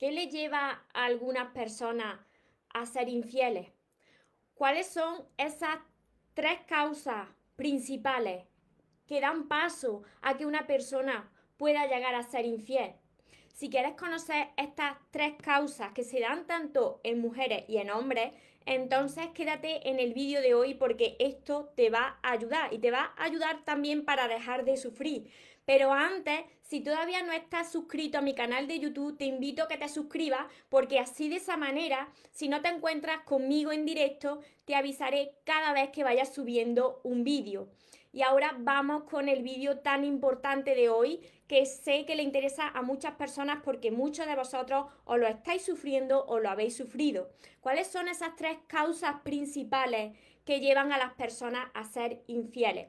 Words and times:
¿Qué 0.00 0.12
le 0.12 0.28
lleva 0.28 0.82
a 0.94 1.04
algunas 1.04 1.52
personas 1.52 2.18
a 2.72 2.86
ser 2.86 3.10
infieles? 3.10 3.68
¿Cuáles 4.54 4.86
son 4.86 5.26
esas 5.36 5.76
tres 6.32 6.58
causas 6.66 7.28
principales 7.54 8.46
que 9.06 9.20
dan 9.20 9.46
paso 9.46 10.02
a 10.22 10.38
que 10.38 10.46
una 10.46 10.66
persona 10.66 11.30
pueda 11.58 11.86
llegar 11.86 12.14
a 12.14 12.22
ser 12.22 12.46
infiel? 12.46 12.94
Si 13.52 13.68
quieres 13.68 13.92
conocer 13.92 14.48
estas 14.56 14.96
tres 15.10 15.34
causas 15.34 15.92
que 15.92 16.02
se 16.02 16.20
dan 16.20 16.46
tanto 16.46 17.02
en 17.04 17.20
mujeres 17.20 17.64
y 17.68 17.76
en 17.76 17.90
hombres, 17.90 18.32
entonces 18.64 19.28
quédate 19.34 19.86
en 19.90 20.00
el 20.00 20.14
vídeo 20.14 20.40
de 20.40 20.54
hoy 20.54 20.72
porque 20.72 21.16
esto 21.18 21.74
te 21.76 21.90
va 21.90 22.18
a 22.22 22.32
ayudar 22.32 22.72
y 22.72 22.78
te 22.78 22.90
va 22.90 23.12
a 23.18 23.24
ayudar 23.24 23.66
también 23.66 24.06
para 24.06 24.28
dejar 24.28 24.64
de 24.64 24.78
sufrir. 24.78 25.30
Pero 25.70 25.92
antes, 25.92 26.40
si 26.62 26.80
todavía 26.80 27.22
no 27.22 27.30
estás 27.30 27.70
suscrito 27.70 28.18
a 28.18 28.22
mi 28.22 28.34
canal 28.34 28.66
de 28.66 28.80
YouTube, 28.80 29.16
te 29.16 29.24
invito 29.24 29.62
a 29.62 29.68
que 29.68 29.78
te 29.78 29.88
suscribas 29.88 30.46
porque 30.68 30.98
así 30.98 31.28
de 31.28 31.36
esa 31.36 31.56
manera, 31.56 32.08
si 32.32 32.48
no 32.48 32.60
te 32.60 32.70
encuentras 32.70 33.20
conmigo 33.20 33.70
en 33.70 33.86
directo, 33.86 34.40
te 34.64 34.74
avisaré 34.74 35.36
cada 35.44 35.72
vez 35.72 35.90
que 35.90 36.02
vaya 36.02 36.24
subiendo 36.24 37.00
un 37.04 37.22
vídeo. 37.22 37.68
Y 38.10 38.22
ahora 38.22 38.56
vamos 38.58 39.04
con 39.04 39.28
el 39.28 39.44
vídeo 39.44 39.78
tan 39.78 40.04
importante 40.04 40.74
de 40.74 40.88
hoy 40.88 41.20
que 41.46 41.64
sé 41.66 42.04
que 42.04 42.16
le 42.16 42.24
interesa 42.24 42.66
a 42.66 42.82
muchas 42.82 43.14
personas 43.14 43.60
porque 43.62 43.92
muchos 43.92 44.26
de 44.26 44.34
vosotros 44.34 44.86
os 45.04 45.20
lo 45.20 45.28
estáis 45.28 45.64
sufriendo 45.64 46.24
o 46.26 46.40
lo 46.40 46.50
habéis 46.50 46.76
sufrido. 46.76 47.30
¿Cuáles 47.60 47.86
son 47.86 48.08
esas 48.08 48.34
tres 48.34 48.58
causas 48.66 49.20
principales 49.22 50.18
que 50.44 50.58
llevan 50.58 50.90
a 50.92 50.98
las 50.98 51.14
personas 51.14 51.70
a 51.74 51.84
ser 51.84 52.24
infieles? 52.26 52.88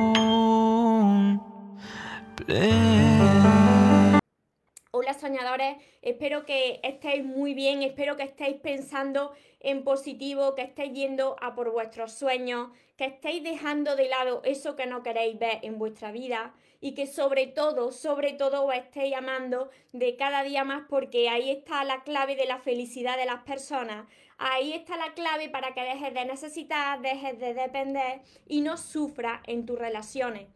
Espero 6.01 6.45
que 6.45 6.79
estéis 6.83 7.25
muy 7.25 7.53
bien, 7.53 7.81
espero 7.83 8.15
que 8.15 8.23
estéis 8.23 8.55
pensando 8.57 9.33
en 9.59 9.83
positivo, 9.83 10.55
que 10.55 10.61
estéis 10.61 10.93
yendo 10.93 11.35
a 11.41 11.55
por 11.55 11.71
vuestros 11.71 12.13
sueños, 12.13 12.69
que 12.95 13.05
estéis 13.05 13.43
dejando 13.43 13.95
de 13.95 14.07
lado 14.07 14.41
eso 14.45 14.75
que 14.75 14.85
no 14.85 15.03
queréis 15.03 15.37
ver 15.37 15.59
en 15.63 15.77
vuestra 15.77 16.11
vida 16.11 16.53
y 16.79 16.93
que 16.93 17.05
sobre 17.05 17.47
todo, 17.47 17.91
sobre 17.91 18.33
todo 18.33 18.65
os 18.65 18.73
estéis 18.73 19.13
amando 19.13 19.69
de 19.91 20.15
cada 20.15 20.43
día 20.43 20.63
más 20.63 20.83
porque 20.89 21.29
ahí 21.29 21.51
está 21.51 21.83
la 21.83 22.03
clave 22.03 22.35
de 22.35 22.45
la 22.45 22.57
felicidad 22.57 23.17
de 23.17 23.25
las 23.25 23.43
personas, 23.43 24.07
ahí 24.37 24.73
está 24.73 24.95
la 24.95 25.13
clave 25.13 25.49
para 25.49 25.73
que 25.73 25.81
dejes 25.81 26.13
de 26.13 26.25
necesitar, 26.25 27.01
dejes 27.01 27.37
de 27.39 27.53
depender 27.53 28.21
y 28.47 28.61
no 28.61 28.77
sufras 28.77 29.41
en 29.47 29.65
tus 29.65 29.77
relaciones. 29.77 30.47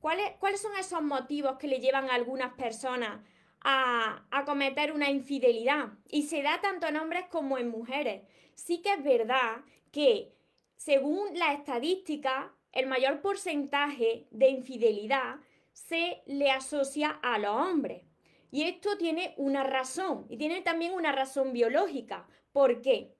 ¿Cuáles, 0.00 0.32
¿Cuáles 0.38 0.60
son 0.60 0.76
esos 0.76 1.02
motivos 1.02 1.58
que 1.58 1.68
le 1.68 1.80
llevan 1.80 2.10
a 2.10 2.14
algunas 2.14 2.52
personas 2.54 3.20
a, 3.68 4.44
cometer 4.46 4.92
una 4.92 5.10
infidelidad. 5.10 5.88
Y 6.08 6.22
se 6.22 6.42
da 6.42 6.60
tanto 6.60 6.86
en 6.86 6.96
hombres 6.96 7.26
como 7.30 7.58
en 7.58 7.68
mujeres. 7.68 8.22
Sí 8.54 8.80
que 8.80 8.92
es 8.92 9.02
verdad 9.02 9.64
que, 9.90 10.32
según 10.76 11.36
la 11.36 11.52
estadística, 11.52 12.54
el 12.70 12.86
mayor 12.86 13.20
porcentaje 13.20 14.28
de 14.30 14.50
infidelidad 14.50 15.36
se 15.72 16.22
le 16.26 16.50
asocia 16.50 17.10
a 17.10 17.38
los 17.38 17.50
hombres. 17.50 18.04
Y 18.52 18.62
esto 18.62 18.96
tiene 18.96 19.34
una 19.36 19.64
razón, 19.64 20.26
y 20.28 20.36
tiene 20.36 20.62
también 20.62 20.94
una 20.94 21.10
razón 21.10 21.52
biológica. 21.52 22.28
¿Por 22.52 22.80
qué? 22.80 23.15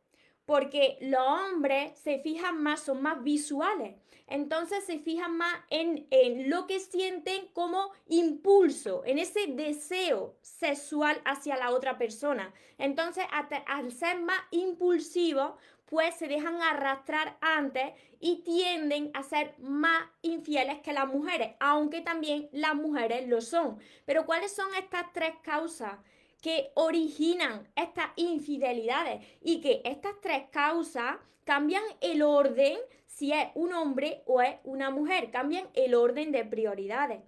Porque 0.47 0.97
los 1.03 1.21
hombres 1.21 1.99
se 1.99 2.21
fijan 2.21 2.63
más, 2.63 2.81
son 2.81 3.03
más 3.03 3.23
visuales 3.23 3.97
entonces 4.27 4.85
se 4.85 4.99
fijan 4.99 5.37
más 5.37 5.55
en, 5.71 6.07
lo 6.51 6.67
que 6.67 6.81
sienten 6.81 7.47
como 7.53 7.93
impulso, 8.09 9.03
en 9.05 9.19
ese 9.19 9.47
deseo 9.49 10.37
sexual 10.43 11.21
hacia 11.25 11.57
la 11.57 11.71
otra 11.71 11.97
persona. 11.97 12.53
Entonces, 12.79 13.25
al 13.67 13.93
ser 13.93 14.21
más 14.21 14.41
impulsivos, 14.51 15.53
pues 15.85 16.17
se 16.17 16.27
dejan 16.27 16.61
arrastrar 16.61 17.37
antes 17.41 17.93
y 18.19 18.43
tienden 18.43 19.13
a 19.15 19.23
ser 19.23 19.55
más 19.59 20.09
infieles 20.23 20.81
que 20.81 20.93
las 20.93 21.07
mujeres, 21.07 21.55
aunque 21.61 22.01
también 22.01 22.49
las 22.51 22.75
mujeres 22.75 23.29
lo 23.29 23.41
son. 23.41 23.79
Pero 24.05 24.27
¿cuáles 24.27 24.53
son 24.53 24.75
estas 24.75 25.13
tres 25.13 25.35
causas? 25.43 25.99
Que 26.47 26.71
originan 26.75 27.67
estas 27.75 28.07
infidelidades 28.15 29.21
y 29.41 29.61
que 29.61 29.83
estas 29.85 30.13
tres 30.21 30.45
causas 30.53 31.17
cambian 31.43 31.83
el 32.01 32.23
orden 32.23 32.79
si 33.05 33.33
es 33.33 33.49
un 33.57 33.73
hombre 33.73 34.23
o 34.27 34.41
es 34.41 34.55
una 34.63 34.91
mujer, 34.91 35.33
cambian 35.33 35.69
el 35.75 35.97
orden 35.97 36.31
de 36.31 36.45
prioridades. 36.45 37.21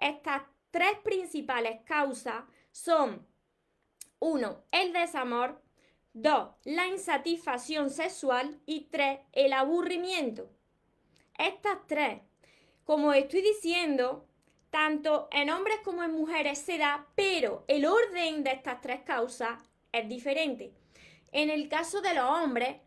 Estas 0.00 0.44
tres 0.70 0.96
principales 1.04 1.82
causas 1.84 2.44
son, 2.70 3.26
uno, 4.18 4.64
el 4.70 4.94
desamor, 4.94 5.60
dos, 6.14 6.52
la 6.64 6.86
insatisfacción 6.86 7.90
sexual 7.90 8.58
y 8.64 8.88
tres, 8.90 9.20
el 9.32 9.52
aburrimiento. 9.52 10.48
Estas 11.36 11.86
tres, 11.86 12.22
como 12.84 13.12
estoy 13.12 13.42
diciendo, 13.42 14.26
tanto 14.72 15.28
en 15.30 15.50
hombres 15.50 15.76
como 15.84 16.02
en 16.02 16.12
mujeres 16.12 16.58
se 16.58 16.78
da, 16.78 17.06
pero 17.14 17.62
el 17.68 17.84
orden 17.84 18.42
de 18.42 18.52
estas 18.52 18.80
tres 18.80 19.02
causas 19.02 19.60
es 19.92 20.08
diferente. 20.08 20.72
En 21.30 21.50
el 21.50 21.68
caso 21.68 22.00
de 22.00 22.14
los 22.14 22.24
hombres, 22.24 22.78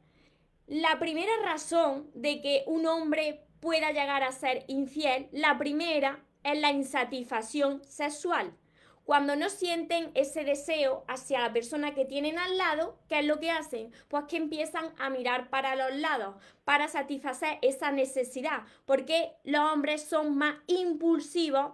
la 0.65 0.97
primera 0.97 1.31
razón 1.43 2.09
de 2.15 2.41
que 2.41 2.63
un 2.65 2.87
hombre 2.87 3.45
pueda 3.59 3.91
llegar 3.91 4.23
a 4.23 4.31
ser 4.31 4.65
infiel, 4.67 5.27
la 5.31 5.59
primera 5.59 6.25
es 6.43 6.59
la 6.59 6.71
insatisfacción 6.71 7.83
sexual. 7.83 8.57
Cuando 9.05 9.35
no 9.35 9.49
sienten 9.49 10.11
ese 10.15 10.43
deseo 10.43 11.05
hacia 11.07 11.39
la 11.39 11.53
persona 11.53 11.93
que 11.93 12.05
tienen 12.05 12.37
al 12.37 12.57
lado, 12.57 12.97
¿qué 13.07 13.19
es 13.19 13.25
lo 13.25 13.39
que 13.39 13.51
hacen? 13.51 13.93
Pues 14.07 14.25
que 14.25 14.37
empiezan 14.37 14.93
a 14.97 15.09
mirar 15.09 15.49
para 15.49 15.75
los 15.75 15.95
lados 15.99 16.35
para 16.63 16.87
satisfacer 16.87 17.59
esa 17.61 17.91
necesidad, 17.91 18.63
porque 18.85 19.31
los 19.43 19.71
hombres 19.71 20.03
son 20.03 20.35
más 20.35 20.55
impulsivos 20.67 21.73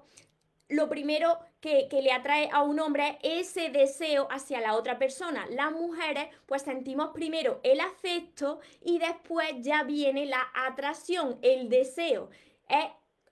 lo 0.72 0.88
primero 0.88 1.38
que, 1.60 1.90
le 1.92 2.14
atrae 2.14 2.50
a 2.52 2.64
un 2.64 2.80
hombre 2.80 3.20
es 3.22 3.58
ese 3.58 3.70
deseo 3.70 4.28
hacia 4.32 4.62
la 4.62 4.76
otra 4.76 4.98
persona. 4.98 5.46
Las 5.50 5.74
mujeres 5.74 6.28
pues 6.46 6.62
sentimos 6.62 7.10
primero 7.10 7.60
el 7.64 7.82
afecto 7.82 8.62
y 8.82 8.98
después 8.98 9.50
ya 9.60 9.84
viene 9.84 10.26
la 10.26 10.48
atracción, 10.56 11.38
el 11.42 11.68
deseo. 11.68 12.30
Es 12.70 12.86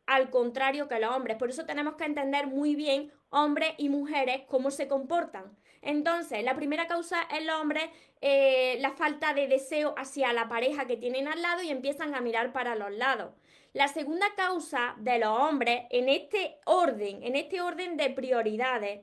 al 0.10 0.32
contrario 0.32 0.88
que 0.88 1.00
los 1.00 1.16
hombres. 1.16 1.38
Por 1.38 1.52
eso 1.52 1.68
tenemos 1.68 1.94
que 1.94 2.04
entender 2.04 2.48
muy 2.48 2.74
bien 2.74 3.14
hombres 3.30 3.74
y 3.78 3.90
mujeres 3.90 4.42
cómo 4.48 4.72
se 4.72 4.88
comportan. 4.88 5.56
Entonces, 5.84 6.44
la 6.44 6.56
primera 6.56 6.88
causa 6.88 7.22
es 7.32 7.42
el 7.42 7.50
hombre, 7.52 7.92
eh, 8.20 8.78
la 8.80 8.92
falta 8.92 9.36
de 9.36 9.48
deseo 9.48 9.94
hacia 9.98 10.34
la 10.34 10.50
pareja 10.50 10.88
que 10.88 10.98
tienen 10.98 11.28
al 11.28 11.44
lado 11.44 11.62
y 11.62 11.70
empiezan 11.70 12.16
a 12.16 12.22
mirar 12.22 12.52
para 12.52 12.74
los 12.74 12.92
lados. 12.92 13.36
La 13.74 13.88
segunda 13.88 14.26
causa 14.36 14.96
de 14.98 15.20
los 15.20 15.30
hombres 15.30 15.84
en 15.92 16.10
este 16.10 16.58
orden, 16.66 17.22
en 17.22 17.36
este 17.36 17.62
orden 17.62 17.96
de 17.96 18.10
prioridades, 18.10 19.02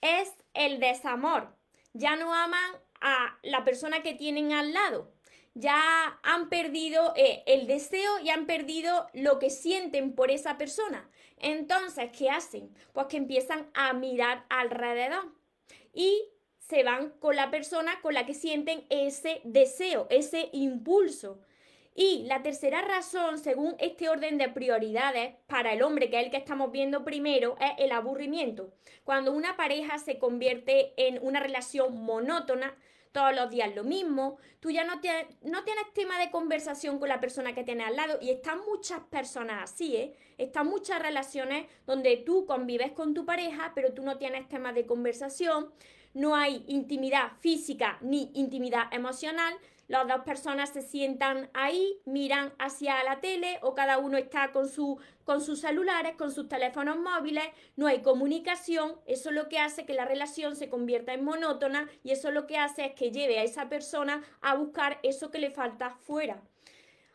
es 0.00 0.34
el 0.52 0.80
desamor. 0.80 1.54
Ya 1.92 2.16
no 2.16 2.34
aman 2.34 2.72
a 3.00 3.38
la 3.44 3.64
persona 3.64 4.02
que 4.02 4.14
tienen 4.14 4.52
al 4.52 4.72
lado. 4.72 5.12
Ya 5.60 6.18
han 6.22 6.48
perdido 6.48 7.12
eh, 7.16 7.42
el 7.46 7.66
deseo 7.66 8.18
y 8.24 8.30
han 8.30 8.46
perdido 8.46 9.08
lo 9.12 9.38
que 9.38 9.50
sienten 9.50 10.14
por 10.14 10.30
esa 10.30 10.56
persona. 10.56 11.10
Entonces, 11.36 12.10
¿qué 12.16 12.30
hacen? 12.30 12.74
Pues 12.94 13.08
que 13.08 13.18
empiezan 13.18 13.70
a 13.74 13.92
mirar 13.92 14.46
alrededor 14.48 15.34
y 15.92 16.24
se 16.58 16.82
van 16.82 17.10
con 17.20 17.36
la 17.36 17.50
persona 17.50 18.00
con 18.00 18.14
la 18.14 18.24
que 18.24 18.32
sienten 18.32 18.86
ese 18.88 19.42
deseo, 19.44 20.06
ese 20.08 20.48
impulso. 20.52 21.40
Y 21.94 22.22
la 22.24 22.42
tercera 22.42 22.80
razón, 22.80 23.38
según 23.38 23.74
este 23.80 24.08
orden 24.08 24.38
de 24.38 24.48
prioridades 24.48 25.34
para 25.46 25.74
el 25.74 25.82
hombre, 25.82 26.08
que 26.08 26.20
es 26.20 26.24
el 26.24 26.30
que 26.30 26.38
estamos 26.38 26.72
viendo 26.72 27.04
primero, 27.04 27.56
es 27.60 27.72
el 27.76 27.92
aburrimiento. 27.92 28.72
Cuando 29.04 29.32
una 29.32 29.58
pareja 29.58 29.98
se 29.98 30.18
convierte 30.18 30.94
en 30.96 31.18
una 31.20 31.40
relación 31.40 32.02
monótona, 32.02 32.74
todos 33.12 33.34
los 33.34 33.50
días 33.50 33.74
lo 33.74 33.84
mismo, 33.84 34.38
tú 34.60 34.70
ya 34.70 34.84
no 34.84 35.00
tienes, 35.00 35.26
no 35.42 35.64
tienes 35.64 35.92
tema 35.94 36.18
de 36.18 36.30
conversación 36.30 36.98
con 36.98 37.08
la 37.08 37.20
persona 37.20 37.54
que 37.54 37.64
tienes 37.64 37.86
al 37.86 37.96
lado. 37.96 38.18
Y 38.20 38.30
están 38.30 38.60
muchas 38.64 39.00
personas 39.00 39.70
así, 39.70 39.96
¿eh? 39.96 40.14
Están 40.38 40.68
muchas 40.68 41.02
relaciones 41.02 41.66
donde 41.86 42.16
tú 42.18 42.46
convives 42.46 42.92
con 42.92 43.14
tu 43.14 43.24
pareja, 43.24 43.72
pero 43.74 43.92
tú 43.92 44.02
no 44.02 44.16
tienes 44.16 44.48
temas 44.48 44.74
de 44.74 44.86
conversación, 44.86 45.70
no 46.14 46.34
hay 46.34 46.64
intimidad 46.66 47.32
física 47.40 47.98
ni 48.00 48.30
intimidad 48.34 48.92
emocional, 48.92 49.54
las 49.90 50.06
dos 50.06 50.20
personas 50.20 50.70
se 50.70 50.82
sientan 50.82 51.50
ahí, 51.52 52.00
miran 52.04 52.52
hacia 52.60 53.02
la 53.02 53.18
tele 53.18 53.58
o 53.60 53.74
cada 53.74 53.98
uno 53.98 54.18
está 54.18 54.52
con, 54.52 54.68
su, 54.68 55.00
con 55.24 55.40
sus 55.40 55.62
celulares, 55.62 56.14
con 56.16 56.30
sus 56.30 56.48
teléfonos 56.48 56.96
móviles, 56.96 57.44
no 57.74 57.88
hay 57.88 58.00
comunicación, 58.00 58.94
eso 59.06 59.32
lo 59.32 59.48
que 59.48 59.58
hace 59.58 59.86
que 59.86 59.94
la 59.94 60.04
relación 60.04 60.54
se 60.54 60.68
convierta 60.68 61.12
en 61.12 61.24
monótona 61.24 61.88
y 62.04 62.12
eso 62.12 62.30
lo 62.30 62.46
que 62.46 62.56
hace 62.56 62.84
es 62.84 62.92
que 62.92 63.10
lleve 63.10 63.40
a 63.40 63.42
esa 63.42 63.68
persona 63.68 64.22
a 64.40 64.54
buscar 64.54 65.00
eso 65.02 65.32
que 65.32 65.40
le 65.40 65.50
falta 65.50 65.90
fuera. 65.90 66.40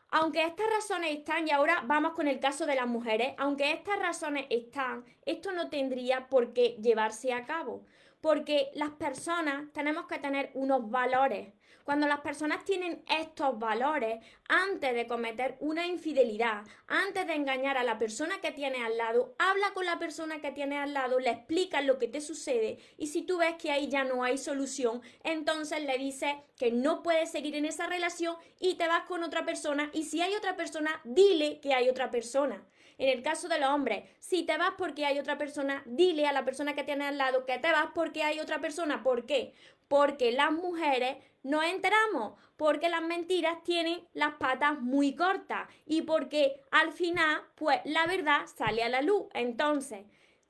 Aunque 0.10 0.44
estas 0.44 0.70
razones 0.70 1.12
están, 1.12 1.48
y 1.48 1.52
ahora 1.52 1.82
vamos 1.86 2.12
con 2.12 2.28
el 2.28 2.42
caso 2.42 2.66
de 2.66 2.76
las 2.76 2.88
mujeres, 2.88 3.36
aunque 3.38 3.72
estas 3.72 4.00
razones 4.00 4.48
están, 4.50 5.06
esto 5.26 5.54
no 5.54 5.70
tendría 5.70 6.28
por 6.28 6.52
qué 6.52 6.76
llevarse 6.82 7.32
a 7.32 7.46
cabo, 7.46 7.86
porque 8.20 8.70
las 8.74 8.90
personas 8.90 9.72
tenemos 9.72 10.08
que 10.08 10.20
tener 10.20 10.52
unos 10.56 10.90
valores. 10.90 11.54
Cuando 11.86 12.08
las 12.08 12.22
personas 12.22 12.66
tienen 12.66 13.06
estos 13.08 13.60
valores, 13.60 14.20
antes 14.50 14.96
de 14.96 15.06
cometer 15.06 15.56
una 15.60 15.86
infidelidad, 15.86 16.64
antes 16.88 17.28
de 17.28 17.36
engañar 17.36 17.78
a 17.78 17.84
la 17.84 18.00
persona 18.00 18.42
que 18.42 18.52
tiene 18.52 18.84
al 18.84 18.98
lado, 18.98 19.36
habla 19.38 19.72
con 19.76 19.86
la 19.86 20.00
persona 20.00 20.42
que 20.42 20.52
tiene 20.52 20.80
al 20.80 20.96
lado, 20.96 21.20
le 21.20 21.30
explica 21.30 21.82
lo 21.82 22.00
que 22.00 22.08
te 22.08 22.22
sucede 22.22 22.80
y 22.98 23.06
si 23.06 23.22
tú 23.22 23.38
ves 23.38 23.54
que 23.62 23.70
ahí 23.70 23.88
ya 23.88 24.04
no 24.04 24.24
hay 24.24 24.40
solución, 24.40 25.04
entonces 25.24 25.84
le 25.84 26.00
dices 26.00 26.34
que 26.58 26.72
no 26.72 27.04
puedes 27.04 27.32
seguir 27.32 27.56
en 27.56 27.66
esa 27.66 27.86
relación 27.86 28.36
y 28.60 28.78
te 28.78 28.88
vas 28.88 29.04
con 29.04 29.22
otra 29.22 29.46
persona 29.46 29.92
y 29.94 30.06
si 30.06 30.24
hay 30.24 30.34
otra 30.34 30.56
persona, 30.56 31.02
dile 31.04 31.60
que 31.60 31.76
hay 31.76 31.88
otra 31.88 32.10
persona. 32.10 32.66
En 32.98 33.10
el 33.10 33.22
caso 33.24 33.50
de 33.50 33.60
los 33.60 33.70
hombres, 33.70 34.10
si 34.20 34.44
te 34.44 34.58
vas 34.58 34.74
porque 34.78 35.06
hay 35.06 35.20
otra 35.20 35.38
persona, 35.38 35.84
dile 35.86 36.28
a 36.28 36.32
la 36.32 36.46
persona 36.46 36.76
que 36.76 36.84
tiene 36.84 37.06
al 37.06 37.18
lado 37.18 37.46
que 37.46 37.60
te 37.60 37.72
vas 37.72 37.88
porque 37.94 38.24
hay 38.24 38.40
otra 38.40 38.60
persona. 38.60 39.04
¿Por 39.04 39.26
qué? 39.26 39.54
Porque 39.88 40.32
las 40.32 40.52
mujeres 40.52 41.18
no 41.44 41.62
enteramos 41.62 42.34
porque 42.58 42.90
las 42.90 43.02
mentiras 43.02 43.64
tienen 43.64 44.02
las 44.14 44.36
patas 44.36 44.80
muy 44.82 45.16
cortas 45.16 45.68
y 45.86 46.02
porque 46.04 46.62
al 46.72 46.92
final, 46.92 47.42
pues 47.56 47.80
la 47.86 48.08
verdad 48.08 48.48
sale 48.48 48.84
a 48.84 48.90
la 48.90 49.02
luz. 49.02 49.26
Entonces, 49.34 50.06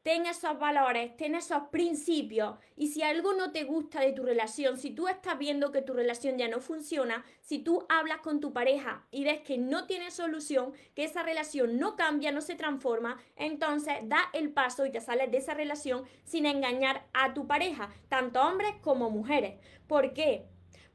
ten 0.05 0.27
esos 0.27 0.59
valores, 0.59 1.17
ten 1.17 1.33
esos 1.33 1.63
principios 1.71 2.59
y 2.75 2.89
si 2.89 3.01
algo 3.01 3.33
no 3.33 3.51
te 3.51 3.63
gusta 3.63 4.01
de 4.01 4.11
tu 4.11 4.21
relación, 4.21 4.77
si 4.77 4.91
tú 4.91 5.07
estás 5.07 5.39
viendo 5.39 5.71
que 5.71 5.81
tu 5.81 5.93
relación 5.93 6.37
ya 6.37 6.47
no 6.47 6.59
funciona, 6.59 7.25
si 7.41 7.57
tú 7.57 7.87
hablas 7.89 8.19
con 8.19 8.39
tu 8.39 8.53
pareja 8.53 9.07
y 9.09 9.23
ves 9.23 9.41
que 9.41 9.57
no 9.57 9.87
tiene 9.87 10.11
solución, 10.11 10.73
que 10.93 11.05
esa 11.05 11.23
relación 11.23 11.79
no 11.79 11.95
cambia, 11.95 12.31
no 12.31 12.41
se 12.41 12.53
transforma, 12.53 13.17
entonces 13.35 13.95
da 14.03 14.29
el 14.33 14.51
paso 14.51 14.85
y 14.85 14.91
te 14.91 15.01
sales 15.01 15.31
de 15.31 15.37
esa 15.37 15.55
relación 15.55 16.03
sin 16.23 16.45
engañar 16.45 17.07
a 17.13 17.33
tu 17.33 17.47
pareja, 17.47 17.89
tanto 18.07 18.43
hombres 18.43 18.75
como 18.81 19.09
mujeres. 19.09 19.59
¿Por 19.87 20.13
qué? 20.13 20.45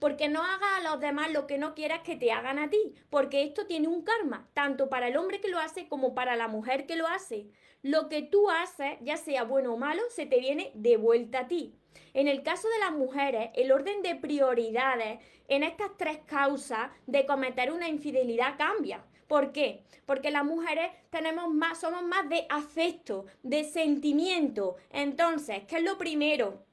porque 0.01 0.29
no 0.29 0.43
hagas 0.43 0.79
a 0.79 0.91
los 0.91 0.99
demás 0.99 1.31
lo 1.31 1.47
que 1.47 1.59
no 1.59 1.75
quieras 1.75 2.01
que 2.01 2.17
te 2.17 2.33
hagan 2.33 2.59
a 2.59 2.71
ti, 2.71 2.95
porque 3.11 3.43
esto 3.43 3.67
tiene 3.67 3.87
un 3.87 4.03
karma, 4.03 4.49
tanto 4.55 4.89
para 4.89 5.09
el 5.09 5.17
hombre 5.17 5.41
que 5.41 5.49
lo 5.49 5.59
hace 5.59 5.89
como 5.89 6.15
para 6.15 6.37
la 6.37 6.49
mujer 6.49 6.87
que 6.87 6.97
lo 6.97 7.07
hace. 7.07 7.51
Lo 7.83 8.09
que 8.09 8.23
tú 8.23 8.51
haces, 8.51 8.99
ya 9.01 9.17
sea 9.17 9.45
bueno 9.45 9.75
o 9.75 9.77
malo, 9.77 10.03
se 10.11 10.27
te 10.27 10.41
viene 10.41 10.71
de 10.75 10.97
vuelta 10.97 11.41
a 11.41 11.49
ti. 11.49 11.75
En 12.15 12.29
el 12.29 12.43
caso 12.43 12.69
de 12.69 12.79
las 12.79 12.93
mujeres, 12.93 13.51
el 13.55 13.73
orden 13.73 14.03
de 14.03 14.17
prioridades 14.17 15.21
en 15.49 15.63
estas 15.63 15.97
tres 15.97 16.19
causas 16.27 16.91
de 17.07 17.27
cometer 17.27 17.73
una 17.73 17.89
infidelidad 17.89 18.57
cambia. 18.59 19.05
¿Por 19.27 19.53
qué? 19.53 19.83
Porque 20.07 20.31
las 20.31 20.45
mujeres 20.45 20.91
tenemos 21.11 21.53
más, 21.53 21.81
somos 21.81 22.03
más 22.03 22.29
de 22.29 22.47
afecto, 22.49 23.27
de 23.43 23.65
sentimiento. 23.65 24.77
Entonces, 24.91 25.63
¿qué 25.67 25.77
es 25.77 25.83
lo 25.83 25.99
primero? 25.99 26.65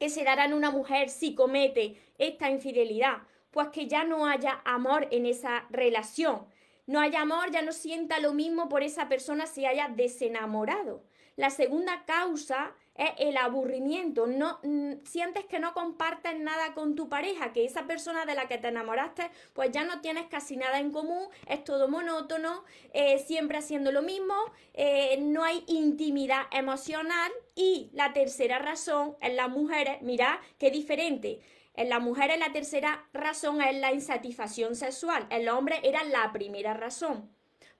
que 0.00 0.08
se 0.08 0.24
dará 0.24 0.46
en 0.46 0.54
una 0.54 0.70
mujer 0.70 1.10
si 1.10 1.34
comete 1.34 2.00
esta 2.18 2.50
infidelidad? 2.50 3.18
Pues 3.50 3.68
que 3.68 3.86
ya 3.86 4.02
no 4.02 4.26
haya 4.26 4.62
amor 4.64 5.06
en 5.10 5.26
esa 5.26 5.66
relación. 5.70 6.46
No 6.90 6.98
haya 6.98 7.20
amor, 7.20 7.52
ya 7.52 7.62
no 7.62 7.70
sienta 7.70 8.18
lo 8.18 8.32
mismo 8.32 8.68
por 8.68 8.82
esa 8.82 9.08
persona 9.08 9.46
si 9.46 9.64
haya 9.64 9.86
desenamorado. 9.86 11.04
La 11.36 11.50
segunda 11.50 12.04
causa 12.04 12.74
es 12.96 13.10
el 13.18 13.36
aburrimiento. 13.36 14.26
No 14.26 14.58
mm, 14.64 15.04
sientes 15.04 15.44
que 15.44 15.60
no 15.60 15.72
compartes 15.72 16.36
nada 16.40 16.74
con 16.74 16.96
tu 16.96 17.08
pareja, 17.08 17.52
que 17.52 17.64
esa 17.64 17.86
persona 17.86 18.26
de 18.26 18.34
la 18.34 18.48
que 18.48 18.58
te 18.58 18.66
enamoraste, 18.66 19.30
pues 19.52 19.70
ya 19.70 19.84
no 19.84 20.00
tienes 20.00 20.26
casi 20.26 20.56
nada 20.56 20.80
en 20.80 20.90
común, 20.90 21.28
es 21.46 21.62
todo 21.62 21.86
monótono, 21.86 22.64
eh, 22.92 23.20
siempre 23.20 23.58
haciendo 23.58 23.92
lo 23.92 24.02
mismo, 24.02 24.34
eh, 24.74 25.16
no 25.20 25.44
hay 25.44 25.62
intimidad 25.68 26.42
emocional. 26.50 27.30
Y 27.54 27.90
la 27.92 28.12
tercera 28.12 28.58
razón 28.58 29.16
en 29.20 29.36
las 29.36 29.48
mujeres, 29.48 30.02
mira 30.02 30.40
qué 30.58 30.72
diferente. 30.72 31.38
En 31.80 31.88
las 31.88 32.02
mujeres 32.02 32.38
la 32.38 32.52
tercera 32.52 33.08
razón 33.14 33.62
es 33.62 33.74
la 33.74 33.94
insatisfacción 33.94 34.76
sexual. 34.76 35.26
En 35.30 35.46
los 35.46 35.56
hombres 35.56 35.80
era 35.82 36.04
la 36.04 36.30
primera 36.30 36.74
razón. 36.74 37.34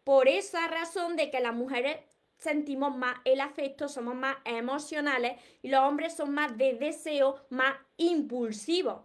Por 0.04 0.26
esa 0.26 0.66
razón 0.68 1.16
de 1.16 1.30
que 1.30 1.40
las 1.40 1.52
mujeres 1.52 1.98
sentimos 2.38 2.96
más 2.96 3.18
el 3.26 3.42
afecto, 3.42 3.88
somos 3.88 4.14
más 4.14 4.38
emocionales 4.46 5.38
y 5.60 5.68
los 5.68 5.80
hombres 5.80 6.16
son 6.16 6.32
más 6.32 6.56
de 6.56 6.76
deseo, 6.76 7.44
más 7.50 7.74
impulsivos. 7.98 9.02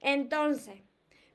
Entonces, 0.00 0.82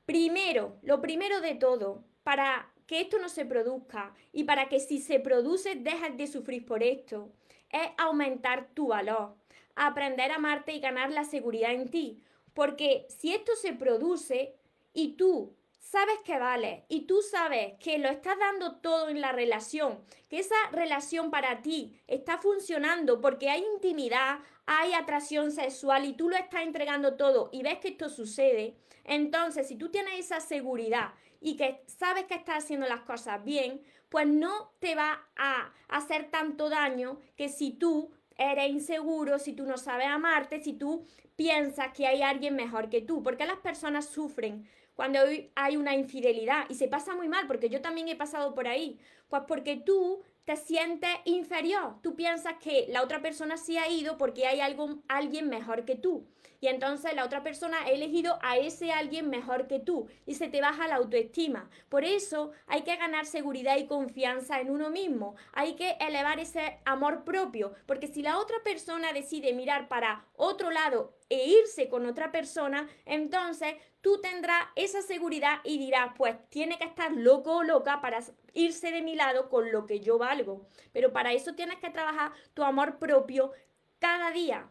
primero, 0.06 0.78
lo 0.84 1.02
primero 1.02 1.42
de 1.42 1.56
todo, 1.56 2.04
para 2.22 2.72
que 2.86 3.02
esto 3.02 3.18
no 3.18 3.30
se 3.30 3.46
produzca 3.46 4.14
y 4.32 4.44
para 4.44 4.70
que 4.70 4.80
si 4.80 5.00
se 5.00 5.20
produce 5.20 5.74
dejes 5.74 6.16
de 6.18 6.28
sufrir 6.28 6.68
por 6.68 6.84
esto, 6.84 7.32
es 7.72 7.90
aumentar 7.98 8.68
tu 8.76 8.90
valor, 8.90 9.34
aprender 9.74 10.30
a 10.32 10.36
amarte 10.36 10.74
y 10.74 10.80
ganar 10.80 11.12
la 11.12 11.24
seguridad 11.24 11.72
en 11.72 11.90
ti. 11.90 12.22
Porque 12.54 13.06
si 13.10 13.34
esto 13.34 13.56
se 13.56 13.74
produce 13.74 14.56
y 14.94 15.14
tú 15.14 15.56
sabes 15.82 16.20
que 16.24 16.38
vale 16.38 16.86
y 16.88 17.02
tú 17.02 17.22
sabes 17.22 17.74
que 17.80 17.98
lo 17.98 18.08
estás 18.08 18.38
dando 18.40 18.78
todo 18.78 19.10
en 19.10 19.20
la 19.20 19.32
relación, 19.32 20.00
que 20.30 20.40
esa 20.40 20.56
relación 20.72 21.32
para 21.32 21.62
ti 21.62 22.00
está 22.08 22.38
funcionando 22.38 23.20
porque 23.20 23.50
hay 23.50 23.64
intimidad, 23.76 24.40
hay 24.66 24.94
atracción 24.94 25.52
sexual 25.52 26.06
y 26.06 26.14
tú 26.14 26.30
lo 26.30 26.38
estás 26.38 26.62
entregando 26.64 27.16
todo 27.16 27.50
y 27.52 27.64
ves 27.64 27.80
que 27.80 27.90
esto 27.90 28.10
sucede, 28.10 28.76
entonces 29.04 29.68
si 29.68 29.76
tú 29.76 29.90
tienes 29.90 30.20
esa 30.20 30.40
seguridad 30.40 31.14
y 31.42 31.58
que 31.58 31.84
sabes 31.88 32.26
que 32.26 32.36
estás 32.36 32.64
haciendo 32.64 32.88
las 32.88 33.02
cosas 33.02 33.44
bien, 33.44 33.82
pues 34.08 34.28
no 34.28 34.74
te 34.80 34.94
va 34.94 35.28
a 35.36 35.74
hacer 35.88 36.30
tanto 36.30 36.70
daño 36.70 37.20
que 37.36 37.50
si 37.50 37.72
tú 37.72 38.12
eres 38.42 38.70
inseguro, 38.70 39.40
si 39.40 39.54
tú 39.54 39.66
no 39.66 39.78
sabes 39.78 40.08
amarte, 40.08 40.62
si 40.62 40.74
tú 40.74 41.06
piensas 41.36 41.94
que 41.94 42.08
hay 42.08 42.22
alguien 42.22 42.56
mejor 42.56 42.90
que 42.90 43.02
tú, 43.02 43.24
porque 43.24 43.46
las 43.46 43.58
personas 43.58 44.06
sufren 44.06 44.68
cuando 44.96 45.20
hay 45.56 45.78
una 45.78 45.96
infidelidad 45.96 46.66
y 46.70 46.76
se 46.76 46.88
pasa 46.88 47.16
muy 47.16 47.28
mal, 47.28 47.48
porque 47.48 47.70
yo 47.70 47.82
también 47.82 48.08
he 48.08 48.16
pasado 48.16 48.54
por 48.54 48.68
ahí, 48.68 49.00
pues 49.30 49.44
porque 49.48 49.78
tú 49.78 50.22
te 50.46 50.58
sientes 50.58 51.10
inferior, 51.26 51.96
tú 52.02 52.16
piensas 52.16 52.56
que 52.62 52.86
la 52.90 53.02
otra 53.02 53.22
persona 53.22 53.58
sí 53.58 53.78
ha 53.78 53.88
ido 53.90 54.18
porque 54.18 54.48
hay 54.48 54.60
algo, 54.60 55.02
alguien 55.08 55.50
mejor 55.50 55.86
que 55.86 55.96
tú. 55.96 56.28
Y 56.62 56.68
entonces 56.68 57.16
la 57.16 57.26
otra 57.26 57.42
persona 57.42 57.82
ha 57.82 57.90
elegido 57.90 58.38
a 58.44 58.56
ese 58.56 58.92
alguien 58.92 59.32
mejor 59.32 59.68
que 59.68 59.80
tú 59.80 60.08
y 60.28 60.36
se 60.36 60.48
te 60.48 60.62
baja 60.62 60.88
la 60.88 60.98
autoestima. 60.98 61.72
Por 61.90 62.06
eso 62.06 62.52
hay 62.68 62.84
que 62.84 62.96
ganar 62.98 63.26
seguridad 63.26 63.78
y 63.78 63.88
confianza 63.88 64.60
en 64.60 64.70
uno 64.70 64.92
mismo. 64.92 65.36
Hay 65.54 65.74
que 65.74 65.98
elevar 66.00 66.40
ese 66.40 66.80
amor 66.86 67.24
propio, 67.24 67.74
porque 67.88 68.06
si 68.06 68.22
la 68.22 68.38
otra 68.38 68.58
persona 68.64 69.12
decide 69.12 69.54
mirar 69.54 69.88
para 69.88 70.28
otro 70.36 70.70
lado 70.70 71.16
e 71.30 71.48
irse 71.48 71.90
con 71.90 72.06
otra 72.06 72.32
persona, 72.32 72.88
entonces 73.06 73.74
tú 74.02 74.22
tendrás 74.22 74.68
esa 74.76 75.02
seguridad 75.02 75.62
y 75.64 75.80
dirás, 75.80 76.12
pues 76.16 76.36
tiene 76.50 76.78
que 76.78 76.86
estar 76.86 77.12
loco 77.12 77.56
o 77.56 77.64
loca 77.64 78.02
para 78.02 78.20
irse 78.54 78.92
de 78.92 79.02
mi 79.02 79.16
lado 79.16 79.50
con 79.50 79.72
lo 79.72 79.88
que 79.88 80.00
yo 80.00 80.20
valgo. 80.20 80.68
Pero 80.94 81.12
para 81.12 81.34
eso 81.34 81.56
tienes 81.56 81.80
que 81.80 81.90
trabajar 81.90 82.34
tu 82.54 82.62
amor 82.62 83.00
propio 83.00 83.52
cada 83.98 84.30
día. 84.30 84.70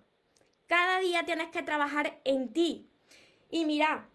Cada 0.70 1.00
día 1.00 1.24
tienes 1.24 1.48
que 1.48 1.64
trabajar 1.64 2.20
en 2.22 2.52
ti. 2.52 2.88
Y 3.50 3.64
mira, 3.64 4.08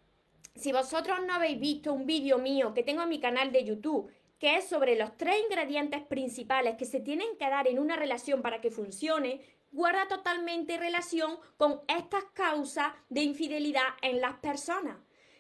si 0.56 0.72
vosotros 0.72 1.20
no 1.28 1.34
habéis 1.34 1.60
visto 1.60 1.92
un 1.92 2.06
vídeo 2.06 2.38
mío 2.38 2.74
que 2.74 2.82
tengo 2.82 3.04
en 3.04 3.10
mi 3.10 3.20
canal 3.20 3.52
de 3.52 3.66
YouTube, 3.66 4.10
que 4.40 4.56
es 4.56 4.66
sobre 4.66 4.96
los 4.96 5.18
tres 5.18 5.36
ingredientes 5.44 6.02
principales 6.04 6.78
que 6.78 6.86
se 6.86 7.02
tienen 7.02 7.28
que 7.38 7.50
dar 7.50 7.68
en 7.68 7.78
una 7.78 7.98
relación 7.98 8.42
para 8.42 8.62
que 8.62 8.72
funcione, 8.72 9.42
guarda 9.74 10.08
totalmente 10.08 10.78
relación 10.78 11.38
con 11.58 11.82
estas 11.90 12.24
causas 12.34 12.94
de 13.10 13.24
infidelidad 13.24 13.90
en 14.02 14.22
las 14.22 14.36
personas. 14.36 14.96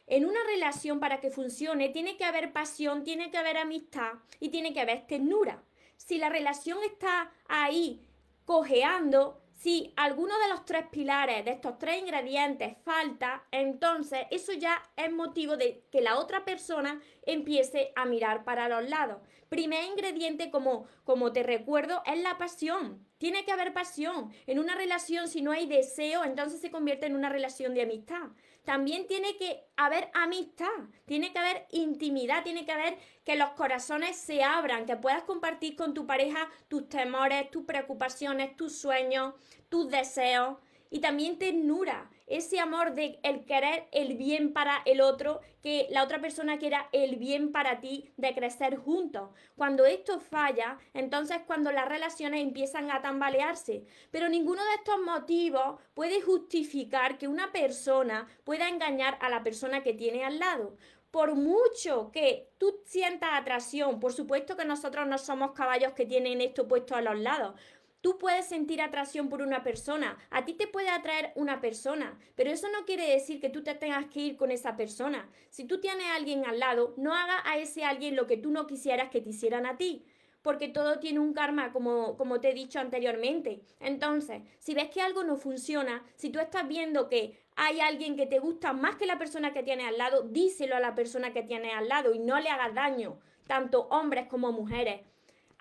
En 0.08 0.26
una 0.26 0.44
relación 0.48 1.00
para 1.00 1.22
que 1.22 1.32
funcione 1.32 1.88
tiene 1.88 2.18
que 2.18 2.26
haber 2.26 2.52
pasión, 2.52 3.06
tiene 3.06 3.32
que 3.32 3.38
haber 3.38 3.56
amistad 3.56 4.16
y 4.42 4.50
tiene 4.50 4.74
que 4.74 4.82
haber 4.82 5.08
ternura. 5.08 5.64
Si 5.96 6.18
la 6.18 6.28
relación 6.28 6.80
está 6.84 7.32
ahí 7.48 8.06
cojeando, 8.44 9.45
si 9.56 9.94
alguno 9.96 10.38
de 10.40 10.50
los 10.50 10.66
tres 10.66 10.86
pilares, 10.92 11.46
de 11.46 11.52
estos 11.52 11.80
tres 11.80 12.00
ingredientes 12.02 12.78
falta, 12.84 13.44
entonces 13.52 14.20
eso 14.30 14.54
ya 14.54 14.84
es 14.98 15.12
motivo 15.12 15.58
de 15.58 15.86
que 15.92 16.02
la 16.02 16.20
otra 16.20 16.44
persona 16.44 17.02
empiece 17.26 17.92
a 17.96 18.06
mirar 18.06 18.44
para 18.44 18.68
los 18.68 18.90
lados. 18.90 19.18
Primer 19.50 19.86
ingrediente, 19.86 20.52
como, 20.52 20.86
como 21.04 21.32
te 21.32 21.42
recuerdo, 21.42 22.02
es 22.06 22.22
la 22.22 22.38
pasión. 22.38 23.08
Tiene 23.18 23.46
que 23.46 23.54
haber 23.54 23.74
pasión. 23.74 24.32
En 24.46 24.60
una 24.60 24.76
relación, 24.76 25.28
si 25.30 25.42
no 25.42 25.52
hay 25.52 25.68
deseo, 25.68 26.26
entonces 26.26 26.60
se 26.60 26.72
convierte 26.72 27.06
en 27.06 27.16
una 27.16 27.30
relación 27.30 27.74
de 27.74 27.84
amistad. 27.84 28.28
También 28.66 29.08
tiene 29.08 29.38
que 29.38 29.64
haber 29.78 30.10
amistad, 30.14 30.68
tiene 31.06 31.32
que 31.32 31.40
haber 31.40 31.68
intimidad, 31.72 32.44
tiene 32.44 32.66
que 32.66 32.72
haber 32.72 32.98
que 33.24 33.36
los 33.36 33.52
corazones 33.52 34.18
se 34.18 34.44
abran, 34.44 34.86
que 34.86 34.98
puedas 34.98 35.24
compartir 35.24 35.76
con 35.76 35.94
tu 35.94 36.06
pareja 36.06 36.50
tus 36.68 36.90
temores, 36.90 37.50
tus 37.52 37.66
preocupaciones, 37.66 38.56
tus 38.58 38.78
sueños, 38.78 39.36
tus 39.70 39.90
deseos. 39.90 40.58
Y 40.90 41.00
también 41.00 41.38
ternura, 41.38 42.10
ese 42.28 42.60
amor 42.60 42.94
de 42.94 43.20
el 43.24 43.46
querer 43.46 43.88
el 43.92 44.16
bien 44.16 44.54
para 44.54 44.82
el 44.86 45.02
otro, 45.02 45.42
que 45.62 45.88
la 45.90 46.04
otra 46.04 46.20
persona 46.20 46.58
quiera 46.58 46.90
el 46.92 47.16
bien 47.18 47.52
para 47.52 47.80
ti, 47.80 48.14
de 48.18 48.34
crecer 48.34 48.78
juntos. 48.78 49.30
Cuando 49.56 49.86
esto 49.86 50.20
falla, 50.20 50.78
entonces 50.94 51.40
cuando 51.46 51.72
las 51.72 51.88
relaciones 51.88 52.42
empiezan 52.42 52.92
a 52.92 53.02
tambalearse. 53.02 53.86
Pero 54.12 54.30
ninguno 54.30 54.64
de 54.64 54.76
estos 54.76 55.00
motivos 55.00 55.80
puede 55.94 56.22
justificar 56.22 57.18
que 57.18 57.28
una 57.28 57.52
persona 57.52 58.28
pueda 58.44 58.70
engañar 58.70 59.18
a 59.22 59.30
la 59.30 59.44
persona 59.44 59.84
que 59.84 59.94
tiene 59.94 60.24
al 60.24 60.40
lado 60.40 60.76
por 61.16 61.36
mucho 61.36 62.12
que 62.12 62.50
tú 62.58 62.82
sientas 62.84 63.30
atracción, 63.32 64.02
por 64.02 64.12
supuesto 64.12 64.58
que 64.58 64.66
nosotros 64.66 65.08
no 65.08 65.18
somos 65.18 65.54
caballos 65.54 65.94
que 65.94 66.06
tienen 66.06 66.42
esto 66.42 66.68
puesto 66.68 66.94
a 66.94 67.00
los 67.00 67.18
lados, 67.18 67.58
Tú 68.06 68.20
puedes 68.20 68.46
sentir 68.46 68.84
atracción 68.84 69.30
por 69.30 69.42
una 69.42 69.64
persona, 69.64 70.16
a 70.30 70.46
ti 70.46 70.54
te 70.54 70.68
puede 70.68 70.90
atraer 70.90 71.32
una 71.34 71.60
persona, 71.60 72.20
pero 72.36 72.52
eso 72.52 72.68
no 72.70 72.86
quiere 72.86 73.10
decir 73.10 73.42
que 73.42 73.50
tú 73.50 73.64
te 73.64 73.74
tengas 73.74 74.06
que 74.06 74.20
ir 74.20 74.38
con 74.38 74.52
esa 74.52 74.78
persona. 74.78 75.28
Si 75.50 75.66
tú 75.66 75.80
tienes 75.80 76.06
a 76.06 76.16
alguien 76.16 76.46
al 76.46 76.60
lado, 76.60 76.94
no 76.98 77.16
haga 77.16 77.42
a 77.44 77.58
ese 77.58 77.84
alguien 77.84 78.16
lo 78.16 78.28
que 78.28 78.38
tú 78.38 78.52
no 78.52 78.68
quisieras 78.68 79.10
que 79.10 79.22
te 79.22 79.32
hicieran 79.32 79.66
a 79.66 79.78
ti 79.78 80.06
porque 80.44 80.68
todo 80.68 81.00
tiene 81.00 81.20
un 81.20 81.34
karma, 81.34 81.74
como, 81.74 82.16
como 82.18 82.40
te 82.40 82.52
he 82.52 82.54
dicho 82.54 82.80
anteriormente. 82.80 83.64
Entonces, 83.80 84.44
si 84.60 84.76
ves 84.76 84.92
que 84.92 85.02
algo 85.02 85.24
no 85.24 85.38
funciona, 85.38 86.06
si 86.16 86.30
tú 86.30 86.38
estás 86.38 86.68
viendo 86.68 87.10
que 87.10 87.42
hay 87.56 87.80
alguien 87.80 88.16
que 88.16 88.28
te 88.28 88.38
gusta 88.38 88.72
más 88.72 88.98
que 88.98 89.08
la 89.08 89.18
persona 89.18 89.52
que 89.52 89.64
tienes 89.64 89.88
al 89.88 89.98
lado, 89.98 90.22
díselo 90.22 90.76
a 90.76 90.80
la 90.80 90.94
persona 90.94 91.34
que 91.34 91.42
tienes 91.42 91.74
al 91.74 91.90
lado 91.90 92.14
y 92.14 92.20
no 92.20 92.40
le 92.40 92.50
hagas 92.50 92.76
daño, 92.76 93.18
tanto 93.48 93.88
hombres 93.90 94.28
como 94.28 94.52
mujeres. 94.52 95.02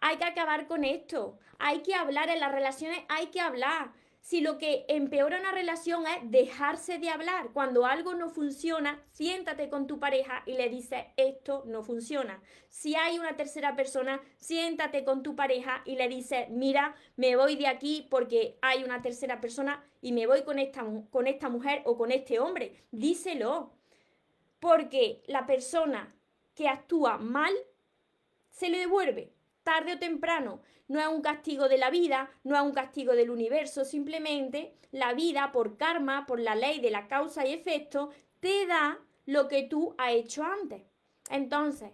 Hay 0.07 0.19
que 0.19 0.25
acabar 0.25 0.67
con 0.67 0.85
esto. 0.85 1.39
Hay 1.59 1.81
que 1.81 1.95
hablar 1.95 2.29
en 2.29 2.39
las 2.39 2.53
relaciones, 2.53 2.99
hay 3.09 3.29
que 3.29 3.41
hablar. 3.41 3.91
Si 4.21 4.43
lo 4.43 4.59
que 4.59 4.85
empeora 4.89 5.41
una 5.41 5.51
relación 5.51 6.05
es 6.07 6.31
dejarse 6.31 6.99
de 6.99 7.09
hablar, 7.09 7.53
cuando 7.55 7.87
algo 7.87 8.13
no 8.13 8.29
funciona, 8.29 9.01
siéntate 9.15 9.71
con 9.71 9.87
tu 9.87 9.99
pareja 9.99 10.43
y 10.45 10.59
le 10.59 10.69
dices, 10.69 11.07
esto 11.17 11.63
no 11.65 11.83
funciona. 11.83 12.43
Si 12.69 12.95
hay 12.95 13.19
una 13.19 13.35
tercera 13.37 13.77
persona, 13.77 14.21
siéntate 14.37 15.05
con 15.05 15.23
tu 15.23 15.35
pareja 15.37 15.81
y 15.87 15.97
le 15.97 16.07
dices, 16.09 16.51
mira, 16.51 16.95
me 17.17 17.35
voy 17.37 17.57
de 17.57 17.69
aquí 17.69 18.07
porque 18.11 18.59
hay 18.61 18.85
una 18.85 19.01
tercera 19.01 19.41
persona 19.41 19.83
y 20.03 20.13
me 20.13 20.27
voy 20.27 20.43
con 20.43 20.59
esta, 20.59 20.85
con 21.09 21.27
esta 21.27 21.49
mujer 21.49 21.81
o 21.87 21.97
con 21.97 22.13
este 22.13 22.39
hombre. 22.41 22.85
Díselo. 22.91 23.73
Porque 24.61 25.23
la 25.29 25.47
persona 25.47 26.15
que 26.55 26.69
actúa 26.69 27.17
mal 27.17 27.55
se 28.51 28.69
le 28.69 28.81
devuelve 28.81 29.33
tarde 29.65 29.95
o 29.95 29.99
temprano. 29.99 30.61
No 30.87 31.01
es 31.01 31.09
un 31.09 31.23
castigo 31.23 31.69
de 31.69 31.79
la 31.79 31.91
vida, 31.91 32.31
no 32.45 32.55
es 32.55 32.63
un 32.63 32.73
castigo 32.73 33.15
del 33.15 33.31
universo, 33.31 33.85
simplemente 33.85 34.77
la 34.93 35.15
vida 35.15 35.51
por 35.51 35.77
karma, 35.77 36.27
por 36.27 36.39
la 36.39 36.55
ley 36.55 36.81
de 36.81 36.91
la 36.91 37.09
causa 37.09 37.47
y 37.47 37.53
efecto, 37.53 38.11
te 38.41 38.67
da 38.67 39.01
lo 39.27 39.49
que 39.49 39.63
tú 39.65 39.95
has 39.99 40.13
hecho 40.13 40.45
antes. 40.45 40.83
Entonces, 41.31 41.91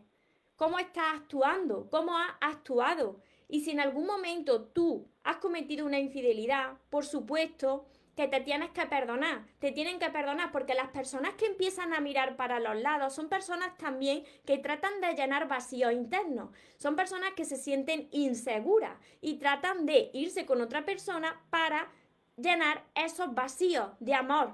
¿cómo 0.56 0.78
estás 0.78 1.14
actuando? 1.14 1.88
¿Cómo 1.88 2.18
has 2.18 2.32
actuado? 2.40 3.22
Y 3.48 3.60
si 3.60 3.70
en 3.70 3.80
algún 3.80 4.06
momento 4.06 4.64
tú 4.64 5.08
has 5.24 5.36
cometido 5.36 5.86
una 5.86 5.98
infidelidad, 5.98 6.78
por 6.90 7.04
supuesto, 7.04 7.86
que 8.20 8.28
te 8.28 8.42
tienes 8.42 8.68
que 8.72 8.84
perdonar, 8.84 9.46
te 9.60 9.72
tienen 9.72 9.98
que 9.98 10.10
perdonar 10.10 10.52
porque 10.52 10.74
las 10.74 10.88
personas 10.88 11.32
que 11.36 11.46
empiezan 11.46 11.94
a 11.94 12.00
mirar 12.00 12.36
para 12.36 12.60
los 12.60 12.76
lados 12.76 13.14
son 13.14 13.30
personas 13.30 13.78
también 13.78 14.24
que 14.44 14.58
tratan 14.58 15.00
de 15.00 15.14
llenar 15.14 15.48
vacíos 15.48 15.94
internos, 15.94 16.50
son 16.76 16.96
personas 16.96 17.30
que 17.34 17.46
se 17.46 17.56
sienten 17.56 18.10
inseguras 18.12 18.92
y 19.22 19.38
tratan 19.38 19.86
de 19.86 20.10
irse 20.12 20.44
con 20.44 20.60
otra 20.60 20.84
persona 20.84 21.40
para 21.48 21.88
llenar 22.36 22.84
esos 22.94 23.34
vacíos 23.34 23.88
de 24.00 24.12
amor, 24.12 24.52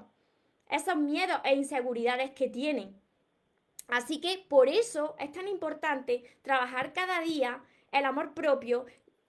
esos 0.69 0.95
miedos 0.95 1.41
e 1.43 1.53
inseguridades 1.53 2.31
que 2.31 2.47
tienen. 2.47 2.97
Así 3.89 4.21
que 4.21 4.45
por 4.47 4.69
eso 4.69 5.17
es 5.19 5.33
tan 5.33 5.49
importante 5.49 6.23
trabajar 6.41 6.93
cada 6.93 7.19
día 7.19 7.61
el 7.91 8.05
amor 8.05 8.33
propio 8.33 8.85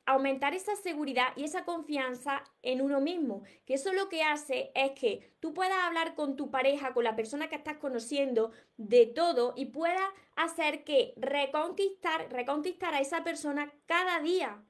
aumentar 0.08 0.54
esa 0.54 0.74
seguridad 0.74 1.28
y 1.36 1.44
esa 1.44 1.66
confianza 1.66 2.42
en 2.62 2.80
uno 2.80 2.98
mismo, 2.98 3.42
que 3.66 3.74
eso 3.74 3.92
lo 3.92 4.08
que 4.08 4.22
hace 4.22 4.72
es 4.74 4.92
que 4.92 5.34
tú 5.38 5.52
puedas 5.52 5.78
hablar 5.84 6.14
con 6.14 6.34
tu 6.34 6.50
pareja, 6.50 6.94
con 6.94 7.04
la 7.04 7.14
persona 7.14 7.48
que 7.48 7.56
estás 7.56 7.76
conociendo, 7.76 8.50
de 8.78 9.04
todo 9.04 9.52
y 9.54 9.66
puedas 9.66 10.10
hacer 10.34 10.82
que 10.84 11.12
reconquistar, 11.18 12.32
reconquistar 12.32 12.94
a 12.94 13.00
esa 13.00 13.22
persona 13.22 13.70
cada 13.84 14.20
día. 14.20 14.62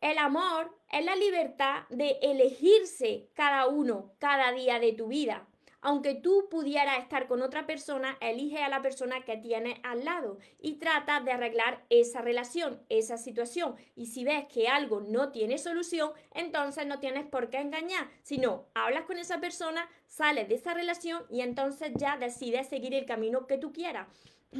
El 0.00 0.16
amor 0.16 0.74
es 0.90 1.04
la 1.04 1.16
libertad 1.16 1.82
de 1.90 2.18
elegirse 2.22 3.28
cada 3.34 3.66
uno, 3.66 4.14
cada 4.18 4.52
día 4.52 4.78
de 4.78 4.94
tu 4.94 5.08
vida 5.08 5.46
aunque 5.86 6.16
tú 6.16 6.48
pudieras 6.50 6.98
estar 6.98 7.28
con 7.28 7.42
otra 7.42 7.64
persona, 7.64 8.18
elige 8.20 8.60
a 8.60 8.68
la 8.68 8.82
persona 8.82 9.24
que 9.24 9.36
tienes 9.36 9.78
al 9.84 10.04
lado 10.04 10.36
y 10.60 10.80
trata 10.80 11.20
de 11.20 11.30
arreglar 11.30 11.84
esa 11.90 12.22
relación, 12.22 12.82
esa 12.88 13.16
situación. 13.18 13.76
Y 13.94 14.06
si 14.06 14.24
ves 14.24 14.46
que 14.52 14.66
algo 14.66 15.00
no 15.00 15.30
tiene 15.30 15.58
solución, 15.58 16.10
entonces 16.34 16.88
no 16.88 16.98
tienes 16.98 17.24
por 17.24 17.50
qué 17.50 17.58
engañar, 17.58 18.08
sino 18.24 18.66
hablas 18.74 19.04
con 19.04 19.16
esa 19.18 19.38
persona, 19.38 19.88
sales 20.08 20.48
de 20.48 20.56
esa 20.56 20.74
relación 20.74 21.22
y 21.30 21.42
entonces 21.42 21.92
ya 21.94 22.16
decides 22.16 22.66
seguir 22.66 22.92
el 22.92 23.06
camino 23.06 23.46
que 23.46 23.56
tú 23.56 23.72
quieras. 23.72 24.08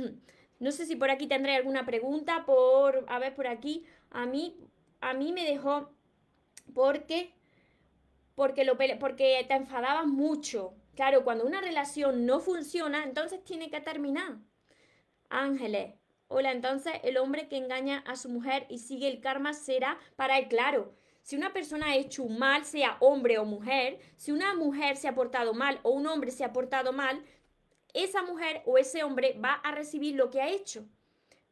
No 0.58 0.72
sé 0.72 0.86
si 0.86 0.96
por 0.96 1.10
aquí 1.10 1.26
tendré 1.26 1.54
alguna 1.54 1.84
pregunta 1.84 2.46
por, 2.46 3.04
a 3.08 3.18
ver, 3.18 3.34
por 3.34 3.46
aquí, 3.46 3.84
a 4.10 4.24
mí, 4.24 4.56
a 5.02 5.12
mí 5.12 5.30
me 5.30 5.44
dejó 5.44 5.90
porque, 6.72 7.34
porque, 8.34 8.64
lo, 8.64 8.78
porque 8.98 9.44
te 9.46 9.52
enfadabas 9.54 10.06
mucho, 10.06 10.72
Claro, 10.96 11.24
cuando 11.24 11.44
una 11.44 11.60
relación 11.60 12.24
no 12.24 12.40
funciona, 12.40 13.04
entonces 13.04 13.44
tiene 13.44 13.70
que 13.70 13.82
terminar. 13.82 14.38
Ángeles. 15.28 15.92
Hola, 16.28 16.52
entonces 16.52 16.94
el 17.02 17.18
hombre 17.18 17.48
que 17.48 17.58
engaña 17.58 18.02
a 18.06 18.16
su 18.16 18.30
mujer 18.30 18.66
y 18.70 18.78
sigue 18.78 19.06
el 19.06 19.20
karma 19.20 19.52
será 19.52 19.98
para 20.16 20.38
él, 20.38 20.48
claro. 20.48 20.94
Si 21.20 21.36
una 21.36 21.52
persona 21.52 21.88
ha 21.88 21.96
hecho 21.96 22.24
mal, 22.26 22.64
sea 22.64 22.96
hombre 23.00 23.38
o 23.38 23.44
mujer, 23.44 23.98
si 24.16 24.32
una 24.32 24.54
mujer 24.54 24.96
se 24.96 25.06
ha 25.06 25.14
portado 25.14 25.52
mal 25.52 25.80
o 25.82 25.90
un 25.90 26.06
hombre 26.06 26.30
se 26.30 26.44
ha 26.44 26.54
portado 26.54 26.94
mal, 26.94 27.22
esa 27.92 28.22
mujer 28.22 28.62
o 28.64 28.78
ese 28.78 29.04
hombre 29.04 29.38
va 29.38 29.52
a 29.52 29.72
recibir 29.72 30.14
lo 30.14 30.30
que 30.30 30.40
ha 30.40 30.48
hecho. 30.48 30.86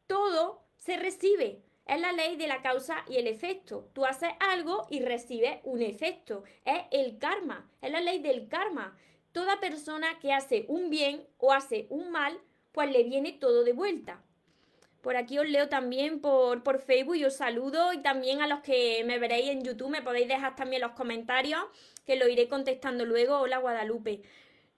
Todo 0.07 0.63
se 0.75 0.97
recibe. 0.97 1.61
Es 1.85 2.01
la 2.01 2.13
ley 2.13 2.35
de 2.35 2.47
la 2.47 2.63
causa 2.63 3.05
y 3.07 3.17
el 3.17 3.27
efecto. 3.27 3.91
Tú 3.93 4.05
haces 4.05 4.31
algo 4.39 4.87
y 4.89 5.01
recibes 5.01 5.59
un 5.63 5.83
efecto. 5.83 6.43
Es 6.63 6.81
el 6.89 7.19
karma. 7.19 7.69
Es 7.79 7.91
la 7.91 8.01
ley 8.01 8.19
del 8.19 8.47
karma 8.47 8.97
toda 9.35 9.59
persona 9.59 10.17
que 10.21 10.31
hace 10.31 10.63
un 10.69 10.89
bien 10.89 11.27
o 11.39 11.51
hace 11.51 11.87
un 11.89 12.09
mal, 12.09 12.39
pues 12.71 12.89
le 12.89 13.03
viene 13.03 13.33
todo 13.33 13.65
de 13.65 13.73
vuelta. 13.73 14.23
Por 15.01 15.17
aquí 15.17 15.37
os 15.37 15.49
leo 15.49 15.67
también 15.67 16.21
por, 16.21 16.63
por 16.63 16.79
Facebook 16.79 17.17
y 17.17 17.25
os 17.25 17.35
saludo 17.35 17.91
y 17.91 17.97
también 17.97 18.41
a 18.41 18.47
los 18.47 18.61
que 18.61 19.03
me 19.03 19.19
veréis 19.19 19.49
en 19.49 19.61
YouTube 19.61 19.89
me 19.89 20.01
podéis 20.01 20.29
dejar 20.29 20.55
también 20.55 20.81
los 20.81 20.93
comentarios 20.93 21.61
que 22.05 22.15
lo 22.15 22.29
iré 22.29 22.47
contestando 22.47 23.03
luego. 23.03 23.39
Hola 23.39 23.57
Guadalupe. 23.57 24.21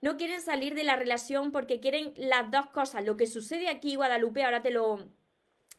No 0.00 0.16
quieren 0.16 0.42
salir 0.42 0.74
de 0.74 0.82
la 0.82 0.96
relación 0.96 1.52
porque 1.52 1.78
quieren 1.78 2.12
las 2.16 2.50
dos 2.50 2.66
cosas. 2.70 3.04
Lo 3.04 3.16
que 3.16 3.28
sucede 3.28 3.68
aquí, 3.68 3.94
Guadalupe, 3.94 4.42
ahora 4.42 4.60
te 4.60 4.72
lo, 4.72 4.98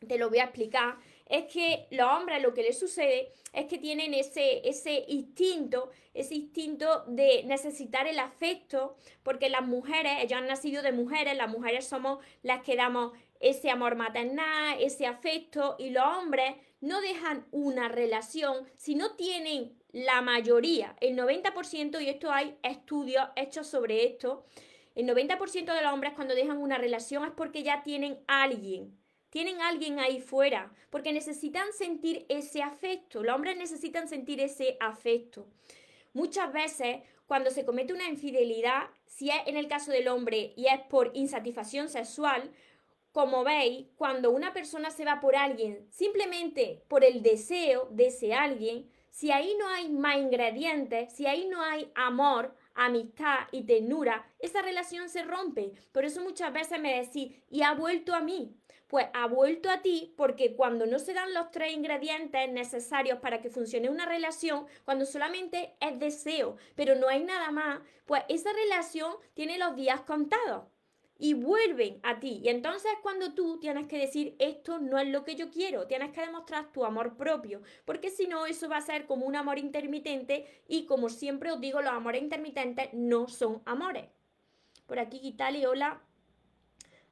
te 0.08 0.18
lo 0.18 0.30
voy 0.30 0.40
a 0.40 0.46
explicar, 0.46 0.96
es 1.30 1.46
que 1.46 1.88
los 1.92 2.10
hombres 2.10 2.42
lo 2.42 2.54
que 2.56 2.64
les 2.64 2.78
sucede 2.78 3.32
es 3.54 3.68
que 3.68 3.78
tienen 3.78 4.16
ese, 4.16 4.68
ese 4.68 5.06
instinto, 5.08 5.92
ese 6.16 6.34
instinto 6.36 7.04
de 7.08 7.44
necesitar 7.46 8.08
el 8.08 8.18
afecto, 8.18 8.98
porque 9.22 9.50
las 9.50 9.66
mujeres, 9.66 10.14
ellos 10.22 10.40
han 10.40 10.48
nacido 10.48 10.82
de 10.82 10.92
mujeres, 10.92 11.38
las 11.38 11.50
mujeres 11.50 11.88
somos 11.88 12.20
las 12.42 12.62
que 12.64 12.76
damos 12.76 13.14
ese 13.40 13.70
amor 13.70 13.96
maternal, 13.96 14.78
ese 14.82 15.06
afecto, 15.06 15.76
y 15.78 15.92
los 15.92 16.04
hombres 16.04 16.56
no 16.82 17.00
dejan 17.00 17.46
una 17.52 17.88
relación 17.90 18.68
si 18.76 18.96
no 18.96 19.16
tienen 19.16 19.78
la 19.92 20.22
mayoría, 20.22 20.96
el 21.00 21.16
90%, 21.16 22.02
y 22.02 22.10
esto 22.10 22.32
hay 22.32 22.58
estudios 22.64 23.28
hechos 23.36 23.68
sobre 23.68 24.06
esto, 24.06 24.46
el 24.96 25.08
90% 25.08 25.74
de 25.74 25.82
los 25.82 25.94
hombres 25.94 26.14
cuando 26.16 26.34
dejan 26.34 26.58
una 26.58 26.78
relación 26.78 27.24
es 27.24 27.32
porque 27.32 27.62
ya 27.62 27.84
tienen 27.84 28.20
a 28.28 28.44
alguien 28.44 28.98
tienen 29.30 29.62
alguien 29.62 30.00
ahí 30.00 30.20
fuera, 30.22 30.72
porque 30.90 31.14
necesitan 31.14 31.72
sentir 31.74 32.26
ese 32.30 32.64
afecto. 32.64 33.24
Los 33.24 33.36
hombres 33.36 33.58
necesitan 33.58 34.08
sentir 34.08 34.40
ese 34.42 34.78
afecto. 34.80 35.48
Muchas 36.14 36.52
veces, 36.52 37.02
cuando 37.28 37.52
se 37.52 37.66
comete 37.66 37.94
una 37.94 38.08
infidelidad, 38.08 38.90
si 39.06 39.30
es 39.30 39.38
en 39.46 39.58
el 39.58 39.68
caso 39.68 39.92
del 39.92 40.08
hombre 40.08 40.54
y 40.56 40.68
es 40.68 40.80
por 40.90 41.12
insatisfacción 41.14 41.90
sexual, 41.90 42.52
como 43.12 43.44
veis, 43.44 43.88
cuando 43.96 44.32
una 44.32 44.54
persona 44.54 44.92
se 44.92 45.06
va 45.06 45.20
por 45.20 45.36
alguien 45.36 45.88
simplemente 45.92 46.84
por 46.88 47.04
el 47.04 47.22
deseo 47.22 47.88
de 47.92 48.08
ese 48.08 48.34
alguien, 48.34 48.90
si 49.10 49.32
ahí 49.32 49.56
no 49.60 49.68
hay 49.68 49.90
más 49.90 50.18
ingredientes, 50.18 51.14
si 51.14 51.26
ahí 51.26 51.48
no 51.48 51.62
hay 51.62 51.92
amor, 51.96 52.56
amistad 52.80 53.48
y 53.52 53.64
ternura, 53.64 54.26
esa 54.40 54.62
relación 54.62 55.10
se 55.10 55.24
rompe. 55.24 55.74
Por 55.92 56.06
eso 56.06 56.22
muchas 56.22 56.52
veces 56.54 56.80
me 56.80 57.02
decís, 57.02 57.36
y 57.50 57.62
ha 57.64 57.74
vuelto 57.74 58.16
a 58.16 58.22
mí. 58.22 58.56
Pues 58.88 59.06
ha 59.14 59.28
vuelto 59.28 59.70
a 59.70 59.84
ti 59.84 60.16
porque 60.18 60.56
cuando 60.56 60.88
no 60.88 60.98
se 60.98 61.14
dan 61.14 61.32
los 61.36 61.52
tres 61.52 61.74
ingredientes 61.74 62.50
necesarios 62.50 63.20
para 63.20 63.40
que 63.40 63.52
funcione 63.52 63.88
una 63.88 64.08
relación, 64.08 64.66
cuando 64.84 65.06
solamente 65.06 65.76
es 65.80 66.00
deseo, 66.00 66.58
pero 66.76 66.96
no 66.96 67.08
hay 67.08 67.24
nada 67.24 67.52
más, 67.52 67.82
pues 68.08 68.24
esa 68.30 68.52
relación 68.52 69.14
tiene 69.36 69.60
los 69.60 69.76
días 69.76 70.02
contados 70.02 70.64
y 71.20 71.34
vuelven 71.34 72.00
a 72.02 72.20
ti. 72.20 72.40
Y 72.44 72.50
entonces 72.50 72.92
es 72.92 73.00
cuando 73.04 73.34
tú 73.34 73.60
tienes 73.60 73.88
que 73.88 74.00
decir, 74.00 74.36
esto 74.40 74.80
no 74.80 74.98
es 74.98 75.08
lo 75.10 75.24
que 75.26 75.36
yo 75.36 75.52
quiero, 75.52 75.86
tienes 75.86 76.12
que 76.12 76.22
demostrar 76.22 76.72
tu 76.72 76.86
amor 76.86 77.18
propio, 77.18 77.62
porque 77.86 78.10
si 78.10 78.26
no, 78.26 78.46
eso 78.46 78.70
va 78.70 78.78
a 78.78 78.82
ser 78.82 79.06
como 79.06 79.26
un 79.26 79.36
amor 79.36 79.60
intermitente 79.60 80.64
y 80.68 80.86
como 80.86 81.10
siempre 81.10 81.52
os 81.52 81.60
digo, 81.60 81.82
los 81.82 81.92
amores 81.92 82.24
intermitentes 82.24 82.90
no 82.94 83.28
son 83.28 83.62
amores. 83.66 84.06
Por 84.88 84.98
aquí, 84.98 85.20
Gitali, 85.20 85.66
hola. 85.66 86.02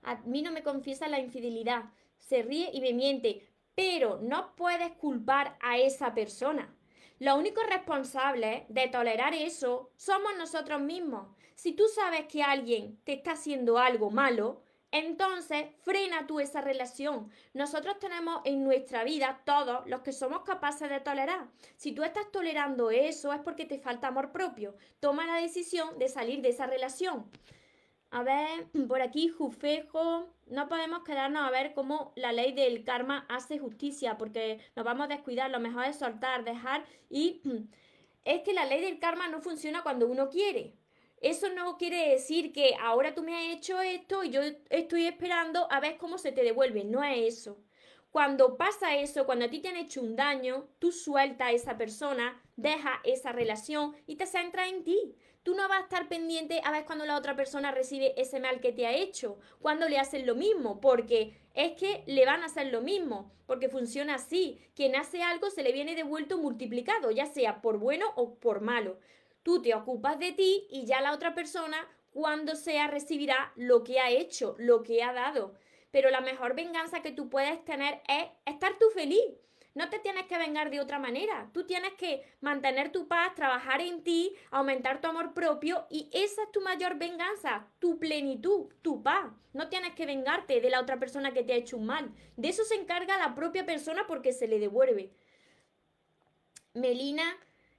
A 0.03 0.15
mí 0.21 0.41
no 0.41 0.51
me 0.51 0.63
confiesa 0.63 1.09
la 1.09 1.19
infidelidad, 1.19 1.91
se 2.17 2.41
ríe 2.41 2.69
y 2.71 2.79
me 2.79 2.93
miente, 2.93 3.45
pero 3.75 4.19
no 4.21 4.55
puedes 4.55 4.93
culpar 4.93 5.57
a 5.61 5.77
esa 5.77 6.13
persona. 6.13 6.73
Los 7.19 7.37
únicos 7.37 7.63
responsables 7.67 8.63
de 8.69 8.87
tolerar 8.87 9.33
eso 9.33 9.91
somos 9.97 10.31
nosotros 10.37 10.79
mismos. 10.79 11.35
Si 11.57 11.71
tú 11.71 11.85
sabes 11.87 12.27
que 12.27 12.43
alguien 12.43 12.99
te 13.03 13.13
está 13.13 13.31
haciendo 13.31 13.79
algo 13.79 14.11
malo, 14.11 14.61
entonces 14.91 15.65
frena 15.81 16.27
tú 16.27 16.39
esa 16.39 16.61
relación. 16.61 17.31
Nosotros 17.55 17.97
tenemos 17.97 18.41
en 18.45 18.63
nuestra 18.63 19.03
vida 19.03 19.41
todos 19.43 19.83
los 19.87 20.01
que 20.01 20.13
somos 20.13 20.43
capaces 20.43 20.87
de 20.87 20.99
tolerar. 20.99 21.47
Si 21.75 21.93
tú 21.93 22.03
estás 22.03 22.31
tolerando 22.31 22.91
eso 22.91 23.33
es 23.33 23.39
porque 23.39 23.65
te 23.65 23.79
falta 23.79 24.09
amor 24.09 24.31
propio. 24.31 24.75
Toma 24.99 25.25
la 25.25 25.41
decisión 25.41 25.97
de 25.97 26.09
salir 26.09 26.43
de 26.43 26.49
esa 26.49 26.67
relación. 26.67 27.27
A 28.11 28.21
ver, 28.21 28.67
por 28.87 29.01
aquí, 29.01 29.27
Jufejo. 29.29 30.31
No 30.45 30.67
podemos 30.69 31.03
quedarnos 31.03 31.43
a 31.43 31.49
ver 31.49 31.73
cómo 31.73 32.13
la 32.15 32.33
ley 32.33 32.51
del 32.51 32.83
karma 32.83 33.25
hace 33.29 33.57
justicia, 33.57 34.15
porque 34.19 34.59
nos 34.75 34.85
vamos 34.85 35.05
a 35.05 35.15
descuidar. 35.15 35.49
Lo 35.49 35.59
mejor 35.59 35.85
es 35.85 35.97
soltar, 35.97 36.43
dejar. 36.43 36.85
Y 37.09 37.41
es 38.25 38.43
que 38.43 38.53
la 38.53 38.65
ley 38.65 38.81
del 38.81 38.99
karma 38.99 39.27
no 39.27 39.41
funciona 39.41 39.81
cuando 39.81 40.05
uno 40.05 40.29
quiere. 40.29 40.75
Eso 41.19 41.49
no 41.49 41.77
quiere 41.77 42.09
decir 42.09 42.53
que 42.53 42.75
ahora 42.79 43.15
tú 43.15 43.23
me 43.23 43.35
has 43.35 43.55
hecho 43.55 43.81
esto 43.81 44.23
y 44.23 44.29
yo 44.29 44.41
estoy 44.69 45.07
esperando 45.07 45.67
a 45.71 45.79
ver 45.79 45.97
cómo 45.97 46.17
se 46.17 46.31
te 46.31 46.43
devuelve. 46.43 46.83
No 46.83 47.03
es 47.03 47.39
eso. 47.39 47.57
Cuando 48.11 48.57
pasa 48.57 48.95
eso, 48.95 49.25
cuando 49.25 49.45
a 49.45 49.49
ti 49.49 49.59
te 49.59 49.67
han 49.67 49.77
hecho 49.77 50.01
un 50.01 50.15
daño, 50.15 50.67
tú 50.79 50.91
sueltas 50.91 51.49
a 51.49 51.51
esa 51.51 51.77
persona, 51.77 52.41
deja 52.55 53.01
esa 53.03 53.31
relación 53.31 53.95
y 54.05 54.15
te 54.15 54.25
centras 54.25 54.69
en 54.69 54.83
ti. 54.83 55.15
Tú 55.43 55.55
no 55.55 55.67
vas 55.67 55.79
a 55.79 55.83
estar 55.83 56.07
pendiente 56.07 56.61
a 56.63 56.71
ver 56.71 56.85
cuando 56.85 57.05
la 57.05 57.17
otra 57.17 57.35
persona 57.35 57.71
recibe 57.71 58.19
ese 58.19 58.39
mal 58.39 58.59
que 58.59 58.73
te 58.73 58.85
ha 58.85 58.93
hecho, 58.93 59.37
cuando 59.61 59.87
le 59.87 59.97
hacen 59.97 60.25
lo 60.25 60.35
mismo, 60.35 60.81
porque 60.81 61.37
es 61.53 61.73
que 61.73 62.03
le 62.05 62.25
van 62.25 62.43
a 62.43 62.47
hacer 62.47 62.67
lo 62.67 62.81
mismo, 62.81 63.31
porque 63.45 63.69
funciona 63.69 64.15
así. 64.15 64.59
Quien 64.75 64.95
hace 64.95 65.23
algo 65.23 65.49
se 65.49 65.63
le 65.63 65.71
viene 65.71 65.95
devuelto 65.95 66.37
multiplicado, 66.37 67.11
ya 67.11 67.25
sea 67.25 67.61
por 67.61 67.77
bueno 67.77 68.11
o 68.15 68.35
por 68.35 68.61
malo. 68.61 68.99
Tú 69.47 69.61
te 69.61 69.73
ocupas 69.73 70.19
de 70.19 70.33
ti 70.33 70.67
y 70.69 70.85
ya 70.85 70.99
la 70.99 71.13
otra 71.13 71.33
persona, 71.33 71.77
cuando 72.11 72.57
sea, 72.57 72.87
recibirá 72.87 73.53
lo 73.55 73.81
que 73.85 74.01
ha 74.01 74.09
hecho, 74.09 74.57
lo 74.57 74.83
que 74.83 75.01
ha 75.01 75.13
dado. 75.13 75.53
Pero 75.89 76.09
la 76.09 76.19
mejor 76.19 76.53
venganza 76.53 77.01
que 77.01 77.13
tú 77.13 77.29
puedes 77.29 77.63
tener 77.63 78.01
es 78.09 78.25
estar 78.45 78.77
tú 78.77 78.89
feliz 78.93 79.23
no 79.77 79.89
te 79.89 79.99
tienes 79.99 80.25
que 80.25 80.39
vengar 80.39 80.71
de 80.71 80.79
otra 80.81 80.97
manera. 80.97 81.51
Tú 81.53 81.67
tienes 81.67 81.93
que 81.93 82.23
mantener 82.41 82.91
tu 82.91 83.07
paz, 83.07 83.35
trabajar 83.35 83.79
en 83.79 84.03
ti, 84.03 84.33
aumentar 84.49 84.99
tu 85.01 85.07
amor 85.07 85.35
propio 85.35 85.85
y 85.91 86.09
esa 86.11 86.41
es 86.41 86.51
tu 86.51 86.61
mayor 86.61 86.97
venganza, 86.97 87.67
tu 87.77 87.99
plenitud, 87.99 88.73
tu 88.81 89.03
paz. 89.03 89.31
No 89.53 89.69
tienes 89.69 89.93
que 89.93 90.07
vengarte 90.07 90.61
de 90.61 90.71
la 90.71 90.81
otra 90.81 90.97
persona 90.97 91.31
que 91.31 91.43
te 91.43 91.53
ha 91.53 91.57
hecho 91.57 91.77
un 91.77 91.85
mal. 91.85 92.11
De 92.37 92.49
eso 92.49 92.63
se 92.63 92.73
encarga 92.73 93.19
la 93.19 93.35
propia 93.35 93.67
persona 93.67 94.07
porque 94.07 94.33
se 94.33 94.47
le 94.47 94.57
devuelve. 94.57 95.13
Melina, 96.73 97.37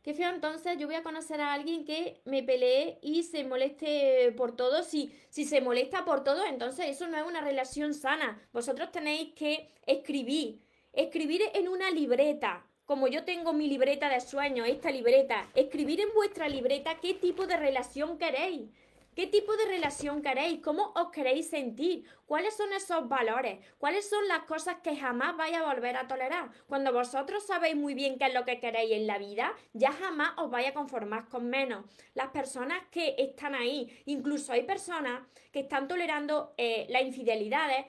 qué 0.09 0.14
feo 0.14 0.31
entonces, 0.31 0.79
yo 0.79 0.87
voy 0.87 0.97
a 0.97 1.03
conocer 1.03 1.38
a 1.42 1.53
alguien 1.53 1.85
que 1.85 2.23
me 2.25 2.42
pelee 2.42 2.99
y 3.03 3.25
se 3.25 3.44
moleste 3.44 4.33
por 4.38 4.57
todo. 4.57 4.83
Si, 4.83 5.12
si 5.29 5.44
se 5.44 5.61
molesta 5.61 6.07
por 6.07 6.25
todo, 6.25 6.47
entonces 6.47 6.87
eso 6.87 7.07
no 7.09 7.18
es 7.18 7.25
una 7.25 7.42
relación 7.42 7.92
sana. 7.92 8.40
Vosotros 8.51 8.90
tenéis 8.90 9.35
que 9.35 9.68
escribir 9.85 10.62
Escribir 10.94 11.42
en 11.53 11.68
una 11.68 11.90
libreta, 11.90 12.64
como 12.87 13.07
yo 13.07 13.23
tengo 13.25 13.53
mi 13.53 13.68
libreta 13.68 14.09
de 14.09 14.23
sueños, 14.23 14.66
esta 14.66 14.90
libreta, 14.90 15.47
escribir 15.55 16.01
en 16.01 16.09
vuestra 16.14 16.49
libreta 16.49 16.99
qué 17.03 17.12
tipo 17.12 17.47
de 17.47 17.59
relación 17.59 18.16
queréis. 18.16 18.71
¿Qué 19.18 19.26
tipo 19.26 19.57
de 19.57 19.64
relación 19.64 20.22
queréis? 20.22 20.61
¿Cómo 20.62 20.92
os 20.94 21.11
queréis 21.11 21.50
sentir? 21.50 22.04
¿Cuáles 22.24 22.57
son 22.57 22.72
esos 22.72 23.09
valores? 23.09 23.59
¿Cuáles 23.76 24.09
son 24.09 24.28
las 24.28 24.44
cosas 24.44 24.76
que 24.81 24.94
jamás 24.94 25.37
vais 25.37 25.57
a 25.57 25.64
volver 25.64 25.96
a 25.96 26.07
tolerar? 26.07 26.50
Cuando 26.68 26.92
vosotros 26.92 27.44
sabéis 27.44 27.74
muy 27.74 27.94
bien 27.94 28.16
qué 28.16 28.26
es 28.26 28.35
lo 28.35 28.44
que 28.44 28.61
queréis 28.61 28.92
en 28.92 29.09
la 29.09 29.18
vida, 29.18 29.52
ya 29.72 29.90
jamás 29.90 30.35
os 30.37 30.48
vais 30.52 30.68
a 30.68 30.72
conformar 30.72 31.26
con 31.28 31.50
menos. 31.50 31.85
Las 32.14 32.28
personas 32.28 32.81
que 32.92 33.16
están 33.18 33.57
ahí, 33.57 34.04
incluso 34.07 34.52
hay 34.52 34.62
personas 34.62 35.26
que 35.50 35.59
están 35.59 35.88
tolerando 35.88 36.54
eh, 36.57 36.87
las 36.88 37.02
infidelidades, 37.02 37.87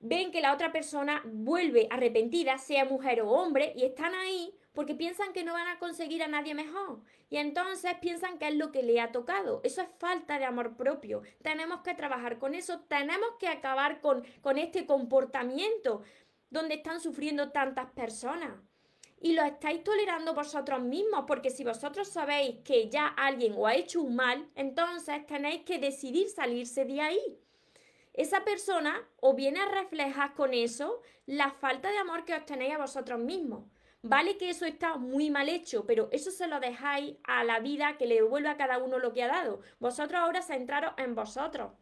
ven 0.00 0.32
que 0.32 0.40
la 0.40 0.54
otra 0.54 0.72
persona 0.72 1.20
vuelve 1.26 1.88
arrepentida, 1.90 2.56
sea 2.56 2.86
mujer 2.86 3.20
o 3.20 3.28
hombre, 3.28 3.74
y 3.76 3.84
están 3.84 4.14
ahí 4.14 4.54
porque 4.74 4.94
piensan 4.94 5.32
que 5.32 5.44
no 5.44 5.52
van 5.52 5.68
a 5.68 5.78
conseguir 5.78 6.22
a 6.22 6.28
nadie 6.28 6.54
mejor. 6.54 7.00
Y 7.30 7.36
entonces 7.36 7.94
piensan 8.00 8.38
que 8.38 8.48
es 8.48 8.54
lo 8.54 8.70
que 8.72 8.82
le 8.82 9.00
ha 9.00 9.12
tocado. 9.12 9.60
Eso 9.64 9.80
es 9.80 9.88
falta 9.98 10.38
de 10.38 10.44
amor 10.44 10.76
propio. 10.76 11.22
Tenemos 11.42 11.80
que 11.80 11.94
trabajar 11.94 12.38
con 12.38 12.54
eso. 12.54 12.80
Tenemos 12.80 13.30
que 13.38 13.48
acabar 13.48 14.00
con, 14.00 14.24
con 14.42 14.58
este 14.58 14.84
comportamiento 14.84 16.02
donde 16.50 16.74
están 16.74 17.00
sufriendo 17.00 17.50
tantas 17.50 17.90
personas. 17.92 18.52
Y 19.20 19.32
lo 19.32 19.42
estáis 19.42 19.82
tolerando 19.82 20.34
vosotros 20.34 20.82
mismos, 20.82 21.24
porque 21.26 21.48
si 21.48 21.64
vosotros 21.64 22.08
sabéis 22.08 22.56
que 22.62 22.90
ya 22.90 23.06
alguien 23.06 23.54
os 23.56 23.66
ha 23.66 23.74
hecho 23.74 24.02
un 24.02 24.16
mal, 24.16 24.50
entonces 24.54 25.24
tenéis 25.26 25.62
que 25.62 25.78
decidir 25.78 26.28
salirse 26.28 26.84
de 26.84 27.00
ahí 27.00 27.40
esa 28.14 28.44
persona 28.44 29.06
o 29.20 29.34
viene 29.34 29.60
a 29.60 29.68
reflejar 29.68 30.34
con 30.34 30.54
eso 30.54 31.02
la 31.26 31.50
falta 31.50 31.90
de 31.90 31.98
amor 31.98 32.24
que 32.24 32.34
os 32.34 32.46
tenéis 32.46 32.74
a 32.74 32.78
vosotros 32.78 33.18
mismos. 33.18 33.64
Vale 34.06 34.36
que 34.36 34.50
eso 34.50 34.66
está 34.66 34.98
muy 34.98 35.30
mal 35.30 35.48
hecho, 35.48 35.86
pero 35.86 36.10
eso 36.12 36.30
se 36.30 36.46
lo 36.46 36.60
dejáis 36.60 37.16
a 37.24 37.42
la 37.42 37.58
vida 37.60 37.96
que 37.96 38.04
le 38.04 38.16
devuelve 38.16 38.50
a 38.50 38.58
cada 38.58 38.76
uno 38.76 38.98
lo 38.98 39.14
que 39.14 39.22
ha 39.22 39.28
dado. 39.28 39.62
Vosotros 39.78 40.20
ahora 40.20 40.42
centraros 40.42 40.92
en 40.98 41.14
vosotros. 41.14 41.72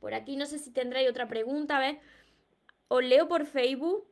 Por 0.00 0.14
aquí 0.14 0.36
no 0.36 0.46
sé 0.46 0.58
si 0.58 0.70
tendréis 0.70 1.10
otra 1.10 1.28
pregunta, 1.28 1.76
a 1.76 1.80
ver. 1.80 2.00
Os 2.88 3.04
leo 3.04 3.28
por 3.28 3.44
Facebook. 3.44 4.08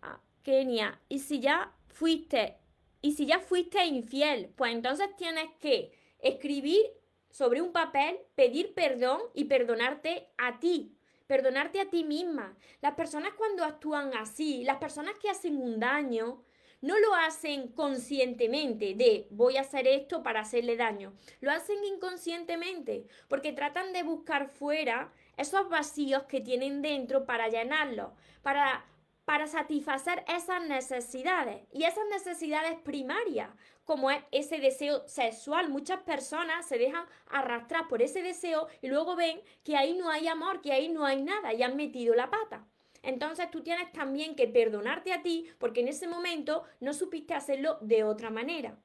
Ah, 0.00 0.18
Kenia, 0.42 0.98
y 1.10 1.18
si 1.18 1.40
ya 1.40 1.74
fuiste, 1.88 2.56
y 3.02 3.12
si 3.12 3.26
ya 3.26 3.38
fuiste 3.40 3.84
infiel, 3.84 4.48
pues 4.56 4.72
entonces 4.72 5.14
tienes 5.18 5.50
que 5.60 5.92
escribir 6.20 6.86
sobre 7.28 7.60
un 7.60 7.70
papel, 7.70 8.16
pedir 8.34 8.72
perdón 8.72 9.20
y 9.34 9.44
perdonarte 9.44 10.30
a 10.38 10.58
ti, 10.58 10.96
perdonarte 11.28 11.80
a 11.80 11.88
ti 11.88 12.02
misma. 12.02 12.56
Las 12.80 12.94
personas 12.94 13.34
cuando 13.34 13.62
actúan 13.62 14.12
así, 14.14 14.64
las 14.64 14.78
personas 14.78 15.14
que 15.20 15.30
hacen 15.30 15.56
un 15.56 15.78
daño, 15.78 16.42
no 16.80 16.98
lo 16.98 17.14
hacen 17.14 17.68
conscientemente 17.68 18.94
de 18.94 19.26
voy 19.30 19.56
a 19.56 19.62
hacer 19.62 19.86
esto 19.86 20.22
para 20.22 20.40
hacerle 20.40 20.76
daño. 20.76 21.12
Lo 21.40 21.52
hacen 21.52 21.84
inconscientemente 21.84 23.06
porque 23.28 23.52
tratan 23.52 23.92
de 23.92 24.02
buscar 24.02 24.48
fuera 24.48 25.12
esos 25.36 25.68
vacíos 25.68 26.24
que 26.24 26.40
tienen 26.40 26.82
dentro 26.82 27.24
para 27.26 27.48
llenarlos, 27.48 28.10
para 28.42 28.84
para 29.28 29.46
satisfacer 29.46 30.24
esas 30.26 30.66
necesidades 30.66 31.60
y 31.70 31.84
esas 31.84 32.06
necesidades 32.10 32.80
primarias, 32.80 33.50
como 33.88 34.10
es 34.10 34.22
ese 34.32 34.58
deseo 34.58 35.08
sexual. 35.08 35.70
Muchas 35.70 36.02
personas 36.02 36.68
se 36.68 36.76
dejan 36.76 37.06
arrastrar 37.30 37.88
por 37.88 38.02
ese 38.02 38.22
deseo 38.22 38.68
y 38.82 38.88
luego 38.88 39.16
ven 39.16 39.40
que 39.64 39.78
ahí 39.78 39.96
no 39.96 40.10
hay 40.10 40.28
amor, 40.28 40.60
que 40.60 40.72
ahí 40.72 40.90
no 40.90 41.06
hay 41.06 41.22
nada 41.22 41.54
y 41.54 41.62
han 41.62 41.74
metido 41.74 42.14
la 42.14 42.28
pata. 42.28 42.66
Entonces 43.02 43.50
tú 43.50 43.62
tienes 43.62 43.90
también 43.92 44.36
que 44.36 44.46
perdonarte 44.46 45.14
a 45.14 45.22
ti 45.22 45.46
porque 45.56 45.80
en 45.80 45.88
ese 45.88 46.06
momento 46.06 46.64
no 46.80 46.92
supiste 46.92 47.32
hacerlo 47.32 47.78
de 47.80 48.04
otra 48.04 48.28
manera. 48.28 48.76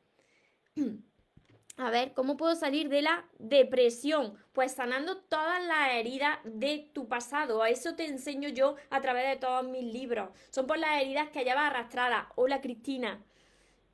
A 1.75 1.89
ver, 1.89 2.13
¿cómo 2.13 2.37
puedo 2.37 2.55
salir 2.55 2.87
de 2.87 3.01
la 3.01 3.25
depresión? 3.39 4.37
Pues 4.53 4.71
sanando 4.71 5.17
todas 5.17 5.61
las 5.65 5.95
heridas 5.95 6.37
de 6.45 6.89
tu 6.93 7.09
pasado. 7.09 7.61
A 7.61 7.69
eso 7.69 7.95
te 7.95 8.05
enseño 8.05 8.47
yo 8.47 8.77
a 8.89 9.01
través 9.01 9.27
de 9.27 9.35
todos 9.35 9.67
mis 9.67 9.83
libros. 9.83 10.29
Son 10.49 10.65
por 10.65 10.77
las 10.77 11.01
heridas 11.01 11.29
que 11.29 11.43
llevas 11.43 11.71
arrastradas. 11.71 12.27
Hola 12.35 12.61
Cristina. 12.61 13.21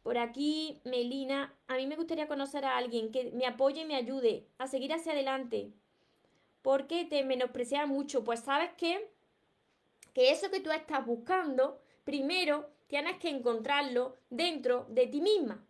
Por 0.04 0.18
aquí, 0.18 0.82
Melina. 0.86 1.54
A 1.68 1.76
mí 1.76 1.86
me 1.88 1.96
gustaría 1.96 2.28
conocer 2.28 2.66
a 2.66 2.78
alguien 2.78 3.12
que 3.12 3.32
me 3.32 3.46
apoye 3.46 3.82
y 3.82 3.86
me 3.86 3.96
ayude 3.96 4.46
a 4.58 4.68
seguir 4.68 4.94
hacia 4.94 5.12
adelante. 5.12 5.72
Porque 6.62 7.06
te 7.06 7.24
menosprecias 7.24 7.88
mucho. 7.88 8.24
Pues 8.24 8.40
sabes 8.42 8.72
qué? 8.78 9.12
Que 10.14 10.32
eso 10.32 10.50
que 10.50 10.60
tú 10.60 10.72
estás 10.72 11.06
buscando, 11.06 11.82
primero 12.04 12.70
tienes 12.88 13.18
que 13.18 13.30
encontrarlo 13.30 14.18
dentro 14.30 14.86
de 14.90 15.08
ti 15.08 15.22
misma. 15.22 15.64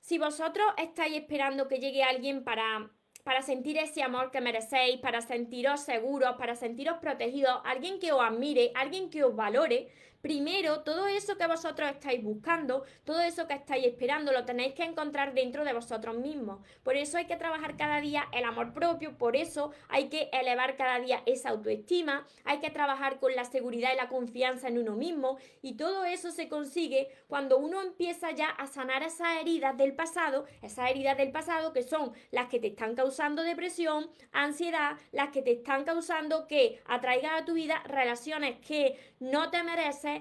si 0.00 0.18
vosotros 0.18 0.66
estáis 0.76 1.16
esperando 1.16 1.66
que 1.66 1.78
llegue 1.78 2.02
alguien 2.02 2.44
para, 2.44 2.90
para 3.22 3.40
sentir 3.40 3.78
ese 3.78 4.02
amor 4.02 4.30
que 4.30 4.42
merecéis, 4.42 5.00
para 5.00 5.22
sentiros 5.22 5.80
seguros, 5.80 6.36
para 6.36 6.56
sentiros 6.56 6.98
protegidos, 6.98 7.62
alguien 7.64 7.98
que 7.98 8.12
os 8.12 8.20
admire, 8.20 8.70
alguien 8.74 9.08
que 9.08 9.24
os 9.24 9.34
valore, 9.34 9.88
primero 10.24 10.80
todo 10.80 11.06
eso 11.06 11.36
que 11.36 11.46
vosotros 11.46 11.90
estáis 11.90 12.24
buscando, 12.24 12.84
todo 13.04 13.20
eso 13.20 13.46
que 13.46 13.52
estáis 13.52 13.84
esperando, 13.84 14.32
lo 14.32 14.46
tenéis 14.46 14.72
que 14.72 14.82
encontrar 14.82 15.34
dentro 15.34 15.66
de 15.66 15.74
vosotros 15.74 16.16
mismos. 16.16 16.60
Por 16.82 16.96
eso 16.96 17.18
hay 17.18 17.26
que 17.26 17.36
trabajar 17.36 17.76
cada 17.76 18.00
día 18.00 18.26
el 18.32 18.44
amor 18.44 18.72
propio, 18.72 19.18
por 19.18 19.36
eso 19.36 19.72
hay 19.90 20.08
que 20.08 20.30
elevar 20.32 20.76
cada 20.76 20.98
día 20.98 21.22
esa 21.26 21.50
autoestima, 21.50 22.26
hay 22.46 22.60
que 22.60 22.70
trabajar 22.70 23.20
con 23.20 23.36
la 23.36 23.44
seguridad 23.44 23.92
y 23.92 23.96
la 23.98 24.08
confianza 24.08 24.68
en 24.68 24.78
uno 24.78 24.96
mismo 24.96 25.36
y 25.60 25.74
todo 25.74 26.06
eso 26.06 26.30
se 26.30 26.48
consigue 26.48 27.08
cuando 27.26 27.58
uno 27.58 27.82
empieza 27.82 28.30
ya 28.30 28.48
a 28.48 28.66
sanar 28.66 29.02
esas 29.02 29.42
heridas 29.42 29.76
del 29.76 29.92
pasado, 29.92 30.46
esas 30.62 30.90
heridas 30.90 31.18
del 31.18 31.32
pasado 31.32 31.74
que 31.74 31.82
son 31.82 32.14
las 32.30 32.48
que 32.48 32.60
te 32.60 32.68
están 32.68 32.94
causando 32.94 33.42
depresión, 33.42 34.08
ansiedad, 34.32 34.96
las 35.12 35.28
que 35.28 35.42
te 35.42 35.52
están 35.52 35.84
causando 35.84 36.46
que 36.46 36.80
atraigas 36.86 37.42
a 37.42 37.44
tu 37.44 37.52
vida 37.52 37.82
relaciones 37.86 38.56
que 38.66 38.98
no 39.20 39.50
te 39.50 39.62
mereces 39.62 40.13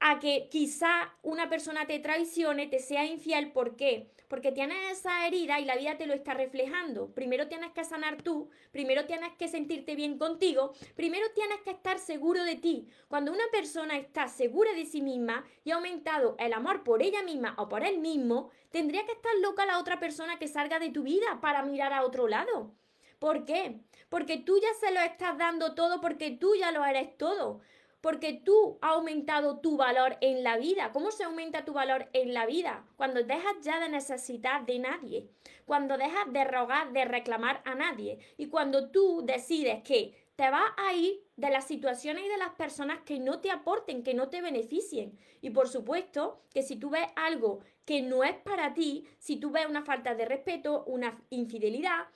a 0.00 0.18
que 0.18 0.48
quizá 0.50 1.14
una 1.22 1.48
persona 1.48 1.86
te 1.86 1.98
traicione, 1.98 2.66
te 2.66 2.78
sea 2.78 3.04
infiel. 3.06 3.52
¿Por 3.52 3.76
qué? 3.76 4.10
Porque 4.28 4.52
tienes 4.52 4.98
esa 4.98 5.26
herida 5.26 5.60
y 5.60 5.64
la 5.64 5.76
vida 5.76 5.96
te 5.96 6.06
lo 6.06 6.14
está 6.14 6.34
reflejando. 6.34 7.14
Primero 7.14 7.48
tienes 7.48 7.72
que 7.72 7.84
sanar 7.84 8.22
tú, 8.22 8.50
primero 8.70 9.06
tienes 9.06 9.32
que 9.38 9.48
sentirte 9.48 9.94
bien 9.94 10.18
contigo, 10.18 10.72
primero 10.94 11.26
tienes 11.34 11.60
que 11.60 11.70
estar 11.70 11.98
seguro 11.98 12.44
de 12.44 12.56
ti. 12.56 12.88
Cuando 13.08 13.32
una 13.32 13.44
persona 13.52 13.96
está 13.96 14.28
segura 14.28 14.72
de 14.72 14.86
sí 14.86 15.02
misma 15.02 15.44
y 15.64 15.70
ha 15.70 15.76
aumentado 15.76 16.36
el 16.38 16.52
amor 16.52 16.82
por 16.84 17.02
ella 17.02 17.22
misma 17.22 17.54
o 17.58 17.68
por 17.68 17.84
él 17.84 17.98
mismo, 17.98 18.50
tendría 18.70 19.06
que 19.06 19.12
estar 19.12 19.34
loca 19.40 19.66
la 19.66 19.78
otra 19.78 20.00
persona 20.00 20.38
que 20.38 20.48
salga 20.48 20.78
de 20.78 20.90
tu 20.90 21.02
vida 21.02 21.40
para 21.40 21.62
mirar 21.62 21.92
a 21.92 22.04
otro 22.04 22.28
lado. 22.28 22.74
¿Por 23.18 23.44
qué? 23.44 23.80
Porque 24.08 24.36
tú 24.36 24.58
ya 24.60 24.74
se 24.80 24.92
lo 24.92 25.00
estás 25.00 25.38
dando 25.38 25.74
todo, 25.74 26.00
porque 26.00 26.32
tú 26.32 26.54
ya 26.56 26.72
lo 26.72 26.84
eres 26.84 27.16
todo 27.16 27.60
porque 28.04 28.34
tú 28.34 28.76
has 28.82 28.96
aumentado 28.96 29.60
tu 29.60 29.78
valor 29.78 30.18
en 30.20 30.44
la 30.44 30.58
vida. 30.58 30.92
¿Cómo 30.92 31.10
se 31.10 31.24
aumenta 31.24 31.64
tu 31.64 31.72
valor 31.72 32.10
en 32.12 32.34
la 32.34 32.44
vida? 32.44 32.84
Cuando 32.98 33.22
dejas 33.22 33.54
ya 33.62 33.80
de 33.80 33.88
necesitar 33.88 34.66
de 34.66 34.78
nadie, 34.78 35.30
cuando 35.64 35.96
dejas 35.96 36.30
de 36.30 36.44
rogar, 36.44 36.92
de 36.92 37.06
reclamar 37.06 37.62
a 37.64 37.74
nadie 37.74 38.18
y 38.36 38.48
cuando 38.48 38.90
tú 38.90 39.22
decides 39.24 39.82
que 39.84 40.22
te 40.36 40.50
vas 40.50 40.70
a 40.76 40.92
ir 40.92 41.22
de 41.36 41.48
las 41.48 41.66
situaciones 41.66 42.26
y 42.26 42.28
de 42.28 42.36
las 42.36 42.50
personas 42.50 43.00
que 43.06 43.18
no 43.18 43.40
te 43.40 43.50
aporten, 43.50 44.02
que 44.02 44.12
no 44.12 44.28
te 44.28 44.42
beneficien. 44.42 45.18
Y 45.40 45.48
por 45.48 45.70
supuesto 45.70 46.42
que 46.52 46.62
si 46.62 46.76
tú 46.76 46.90
ves 46.90 47.06
algo 47.16 47.60
que 47.86 48.02
no 48.02 48.22
es 48.22 48.34
para 48.34 48.74
ti, 48.74 49.08
si 49.18 49.36
tú 49.36 49.50
ves 49.50 49.64
una 49.64 49.82
falta 49.82 50.14
de 50.14 50.26
respeto, 50.26 50.84
una 50.86 51.22
infidelidad, 51.30 52.08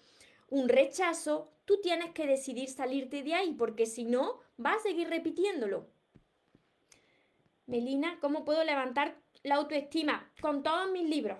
un 0.48 0.68
rechazo, 0.68 1.50
tú 1.64 1.80
tienes 1.80 2.12
que 2.12 2.26
decidir 2.26 2.68
salirte 2.68 3.22
de 3.22 3.34
ahí, 3.34 3.52
porque 3.52 3.86
si 3.86 4.04
no, 4.04 4.40
vas 4.56 4.76
a 4.76 4.80
seguir 4.80 5.08
repitiéndolo. 5.08 5.86
Melina, 7.66 8.18
¿cómo 8.20 8.44
puedo 8.44 8.64
levantar 8.64 9.16
la 9.42 9.56
autoestima? 9.56 10.32
Con 10.40 10.62
todos 10.62 10.90
mis 10.90 11.08
libros. 11.08 11.38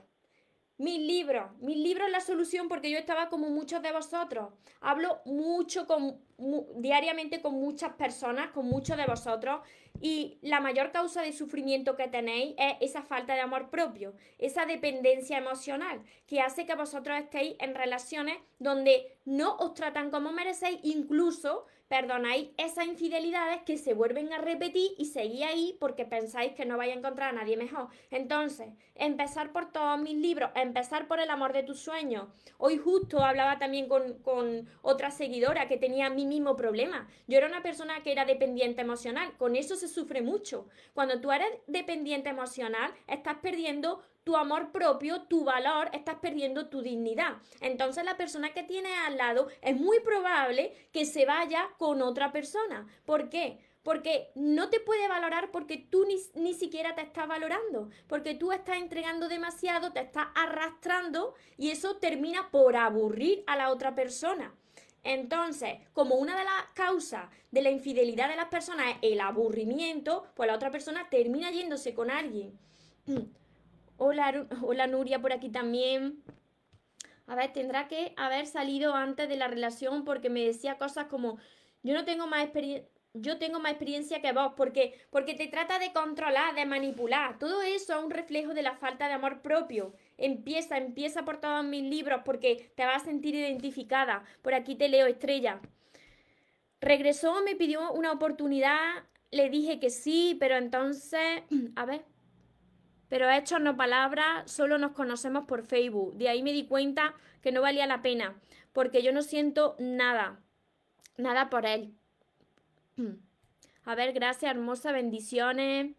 Mis 0.77 1.01
libros, 1.01 1.51
mis 1.61 1.77
libros 1.77 2.11
la 2.11 2.21
solución 2.21 2.68
porque 2.68 2.90
yo 2.90 2.99
estaba 2.99 3.31
como 3.31 3.49
muchos 3.49 3.83
de 3.83 3.92
vosotros. 3.92 4.53
Hablo 4.81 5.21
mucho 5.25 5.87
con, 5.87 6.21
diariamente 6.38 7.42
con 7.42 7.55
muchas 7.55 7.94
personas, 7.94 8.51
con 8.51 8.66
muchos 8.66 8.96
de 8.96 9.07
vosotros 9.07 9.61
y 10.01 10.38
la 10.40 10.61
mayor 10.61 10.92
causa 10.92 11.20
de 11.20 11.33
sufrimiento 11.33 11.96
que 11.96 12.07
tenéis 12.07 12.55
es 12.57 12.77
esa 12.81 13.03
falta 13.03 13.35
de 13.35 13.40
amor 13.40 13.70
propio, 13.70 14.14
esa 14.38 14.64
dependencia 14.64 15.38
emocional 15.38 16.01
que 16.27 16.40
hace 16.40 16.64
que 16.64 16.77
vosotros 16.77 17.18
estéis 17.18 17.57
en 17.59 17.74
relaciones 17.74 18.38
donde 18.61 19.18
no 19.24 19.57
os 19.57 19.74
tratan 19.74 20.11
como 20.11 20.31
merecéis, 20.31 20.79
incluso 20.85 21.66
perdonáis 21.88 22.51
esas 22.59 22.87
infidelidades 22.87 23.62
que 23.62 23.79
se 23.79 23.94
vuelven 23.94 24.33
a 24.33 24.38
repetir 24.38 24.92
y 24.98 25.07
seguís 25.07 25.42
ahí 25.42 25.77
porque 25.81 26.05
pensáis 26.05 26.53
que 26.53 26.66
no 26.66 26.77
vais 26.77 26.94
a 26.94 26.98
encontrar 26.98 27.31
a 27.31 27.40
nadie 27.40 27.57
mejor. 27.57 27.88
Entonces, 28.11 28.68
empezar 28.94 29.53
por 29.53 29.72
todos 29.72 29.98
mis 29.98 30.16
libros, 30.16 30.51
empezar 30.55 31.09
por 31.09 31.18
el 31.20 31.31
amor 31.31 31.53
de 31.53 31.62
tus 31.62 31.81
sueños. 31.81 32.29
Hoy 32.59 32.77
justo 32.77 33.24
hablaba 33.24 33.59
también 33.59 33.88
con, 33.88 34.18
con 34.18 34.68
otra 34.83 35.11
seguidora 35.11 35.66
que 35.66 35.79
tenía 35.79 36.11
mi 36.11 36.27
mismo 36.27 36.57
problema. 36.57 37.09
Yo 37.27 37.38
era 37.38 37.46
una 37.46 37.62
persona 37.62 38.03
que 38.03 38.12
era 38.12 38.24
dependiente 38.24 38.83
emocional, 38.83 39.37
con 39.38 39.57
eso 39.57 39.77
se 39.77 39.88
sufre 39.88 40.20
mucho. 40.20 40.66
Cuando 40.92 41.20
tú 41.20 41.33
eres 41.33 41.48
dependiente 41.66 42.29
emocional, 42.29 42.92
estás 43.07 43.37
perdiendo 43.38 44.03
tu 44.29 44.37
amor 44.37 44.73
propio, 44.73 45.23
tu 45.23 45.43
valor, 45.43 45.88
estás 45.95 46.17
perdiendo 46.17 46.69
tu 46.69 46.83
dignidad. 46.83 47.38
Entonces 47.62 48.05
la 48.05 48.19
persona 48.19 48.53
que 48.53 48.62
tienes 48.62 48.93
al 49.07 49.17
lado 49.17 49.49
es 49.62 49.75
muy 49.75 50.01
probable 50.01 50.91
que 50.93 51.07
se 51.07 51.25
vaya 51.25 51.71
con 51.79 52.03
otra 52.03 52.31
persona. 52.31 52.87
¿Por 53.07 53.31
qué? 53.31 53.59
Porque 53.83 54.31
no 54.35 54.69
te 54.69 54.81
puede 54.81 55.09
valorar 55.09 55.51
porque 55.51 55.79
tú 55.79 56.05
ni, 56.05 56.17
ni, 56.35 56.53
siquiera 56.53 56.95
te 56.95 57.01
estás 57.01 57.27
valorando, 57.27 57.88
porque 58.07 58.35
tú 58.35 58.53
estás 58.53 58.77
entregando 58.77 59.29
demasiado, 59.29 59.95
te 59.95 60.01
estás 60.01 60.27
arrastrando 60.35 61.33
y 61.57 61.71
eso 61.71 61.97
termina 61.97 62.51
por 62.51 62.77
aburrir 62.77 63.45
a 63.47 63.57
la 63.57 63.71
otra 63.71 63.95
persona. 63.95 64.55
Entonces, 65.05 65.79
como 65.95 66.17
una 66.17 66.37
de 66.37 66.45
las 66.45 66.67
causas 66.75 67.31
de 67.51 67.62
la 67.62 67.71
infidelidad 67.71 68.29
de 68.29 68.37
las 68.37 68.49
personas 68.49 68.88
es 69.01 69.12
el 69.12 69.21
aburrimiento, 69.23 70.27
pues 70.35 70.49
la 70.49 70.55
otra 70.55 70.71
persona 70.71 71.09
termina 71.09 71.51
yéndose 71.51 71.95
con 71.95 72.11
alguien. 72.11 72.59
Hola, 74.00 74.46
hola 74.62 74.87
Nuria 74.87 75.20
por 75.20 75.32
aquí 75.32 75.48
también. 75.48 76.22
A 77.26 77.34
ver, 77.34 77.52
tendrá 77.52 77.88
que 77.88 78.14
haber 78.16 78.46
salido 78.46 78.94
antes 78.94 79.28
de 79.28 79.37
la 79.37 79.48
relación 79.48 80.04
porque 80.04 80.30
me 80.30 80.44
decía 80.44 80.78
cosas 80.78 81.06
como, 81.06 81.38
yo 81.82 81.94
no 81.94 82.04
tengo 82.04 82.28
más 82.28 82.44
experiencia, 82.44 82.88
yo 83.12 83.38
tengo 83.38 83.58
más 83.58 83.72
experiencia 83.72 84.22
que 84.22 84.32
vos, 84.32 84.52
porque, 84.56 84.94
porque 85.11 85.34
te 85.34 85.48
trata 85.48 85.80
de 85.80 85.92
controlar, 85.92 86.54
de 86.54 86.64
manipular. 86.64 87.40
Todo 87.40 87.61
eso 87.62 87.98
es 87.98 88.04
un 88.04 88.12
reflejo 88.12 88.54
de 88.54 88.62
la 88.62 88.76
falta 88.76 89.08
de 89.08 89.14
amor 89.14 89.42
propio. 89.42 89.92
Empieza, 90.16 90.76
empieza 90.76 91.24
por 91.24 91.38
todos 91.40 91.64
mis 91.64 91.82
libros 91.82 92.22
porque 92.24 92.70
te 92.76 92.84
vas 92.84 93.02
a 93.02 93.06
sentir 93.06 93.34
identificada. 93.34 94.22
Por 94.42 94.54
aquí 94.54 94.76
te 94.76 94.88
leo, 94.88 95.08
estrella. 95.08 95.61
Regresó, 96.80 97.42
me 97.42 97.56
pidió 97.56 97.90
una 97.90 98.12
oportunidad, 98.12 98.78
le 99.32 99.50
dije 99.50 99.80
que 99.80 99.90
sí, 99.90 100.37
pero 100.38 100.56
entonces, 100.56 101.42
a 101.74 101.84
ver, 101.84 102.04
pero 103.09 103.31
hechos 103.31 103.61
no 103.61 103.77
palabras, 103.77 104.51
solo 104.51 104.79
nos 104.79 104.92
conocemos 104.92 105.44
por 105.47 105.64
Facebook. 105.64 106.14
De 106.14 106.29
ahí 106.29 106.42
me 106.42 106.53
di 106.53 106.66
cuenta 106.66 107.14
que 107.42 107.53
no 107.53 107.62
valía 107.62 107.87
la 107.87 108.03
pena, 108.03 108.38
porque 108.73 109.03
yo 109.03 109.12
no 109.12 109.23
siento 109.23 109.77
nada, 109.79 110.40
nada 111.16 111.49
por 111.49 111.66
él. 111.66 111.94
A 113.85 113.94
ver, 113.94 114.12
gracias, 114.12 114.51
hermosa, 114.51 114.92
bendiciones. 114.92 115.97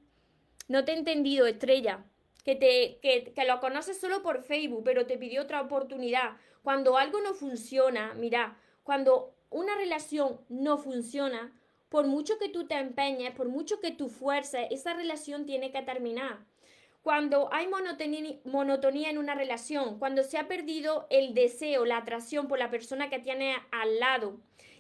No 0.68 0.86
te 0.86 0.92
he 0.92 0.98
entendido, 0.98 1.48
estrella. 1.48 2.06
Que, 2.46 2.56
te, 2.56 3.00
que, 3.02 3.34
que 3.34 3.46
lo 3.46 3.60
conoces 3.60 4.00
solo 4.00 4.22
por 4.22 4.44
Facebook, 4.44 4.84
pero 4.84 5.08
te 5.08 5.18
pidió 5.18 5.42
otra 5.42 5.62
oportunidad. 5.62 6.38
Cuando 6.62 6.98
algo 6.98 7.20
no 7.22 7.34
funciona, 7.34 8.14
mira, 8.14 8.58
cuando 8.84 9.36
una 9.50 9.76
relación 9.76 10.40
no 10.50 10.78
funciona, 10.78 11.52
por 11.90 12.06
mucho 12.06 12.38
que 12.38 12.50
tú 12.50 12.68
te 12.68 12.76
empeñes, 12.76 13.34
por 13.34 13.50
mucho 13.50 13.80
que 13.80 13.92
tú 13.92 14.10
fuerces, 14.10 14.68
esa 14.70 14.94
relación 14.94 15.48
tiene 15.48 15.72
que 15.72 15.82
terminar 15.82 16.46
cuando 17.10 17.50
hay 17.52 17.68
monotonía, 17.68 19.10
en 19.10 19.18
una 19.18 19.34
relación, 19.34 19.98
cuando 19.98 20.22
se 20.22 20.38
ha 20.38 20.48
perdido 20.48 21.08
el 21.10 21.34
deseo, 21.34 21.84
la 21.84 21.98
atracción 21.98 22.48
por 22.48 22.60
la 22.60 22.70
persona 22.70 23.10
que 23.10 23.18
tiene 23.18 23.56
al 23.72 24.00
lado 24.00 24.38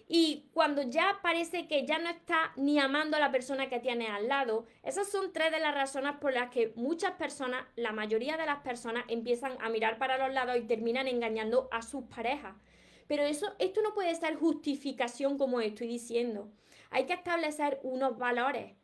y 0.08 0.46
cuando 0.54 0.84
ya 0.84 1.22
parece 1.24 1.68
que 1.68 1.88
ya 1.88 1.98
no 1.98 2.08
está 2.08 2.54
ni 2.56 2.78
amando 2.78 3.18
a 3.18 3.20
la 3.20 3.32
persona 3.32 3.68
que 3.68 3.80
tiene 3.80 4.10
al 4.10 4.28
lado, 4.28 4.68
esas 4.84 5.10
son 5.10 5.34
tres 5.34 5.52
de 5.52 5.60
las 5.60 5.74
razones 5.74 6.18
por 6.22 6.32
las 6.32 6.52
que 6.52 6.72
muchas 6.76 7.13
personas, 7.13 7.65
la 7.76 7.94
mayoría 7.94 8.38
de 8.38 8.46
las 8.46 8.60
personas, 8.60 9.06
empiezan 9.08 9.58
a 9.60 9.70
mirar 9.70 9.98
para 9.98 10.20
los 10.20 10.32
lados 10.32 10.56
y 10.56 10.68
terminan 10.68 11.08
engañando 11.08 11.68
a 11.72 11.82
sus 11.82 12.04
parejas. 12.04 12.56
Pero 13.08 13.24
eso, 13.24 13.56
esto 13.58 13.82
no 13.82 13.96
puede 13.96 14.13
ser 14.13 14.36
justificación 14.36 15.39
como 15.39 15.62
estoy 15.62 15.88
diciendo. 15.88 16.52
Hay 16.92 17.08
que 17.08 17.13
establecer 17.13 17.80
unos 17.82 18.20
valores. 18.20 18.79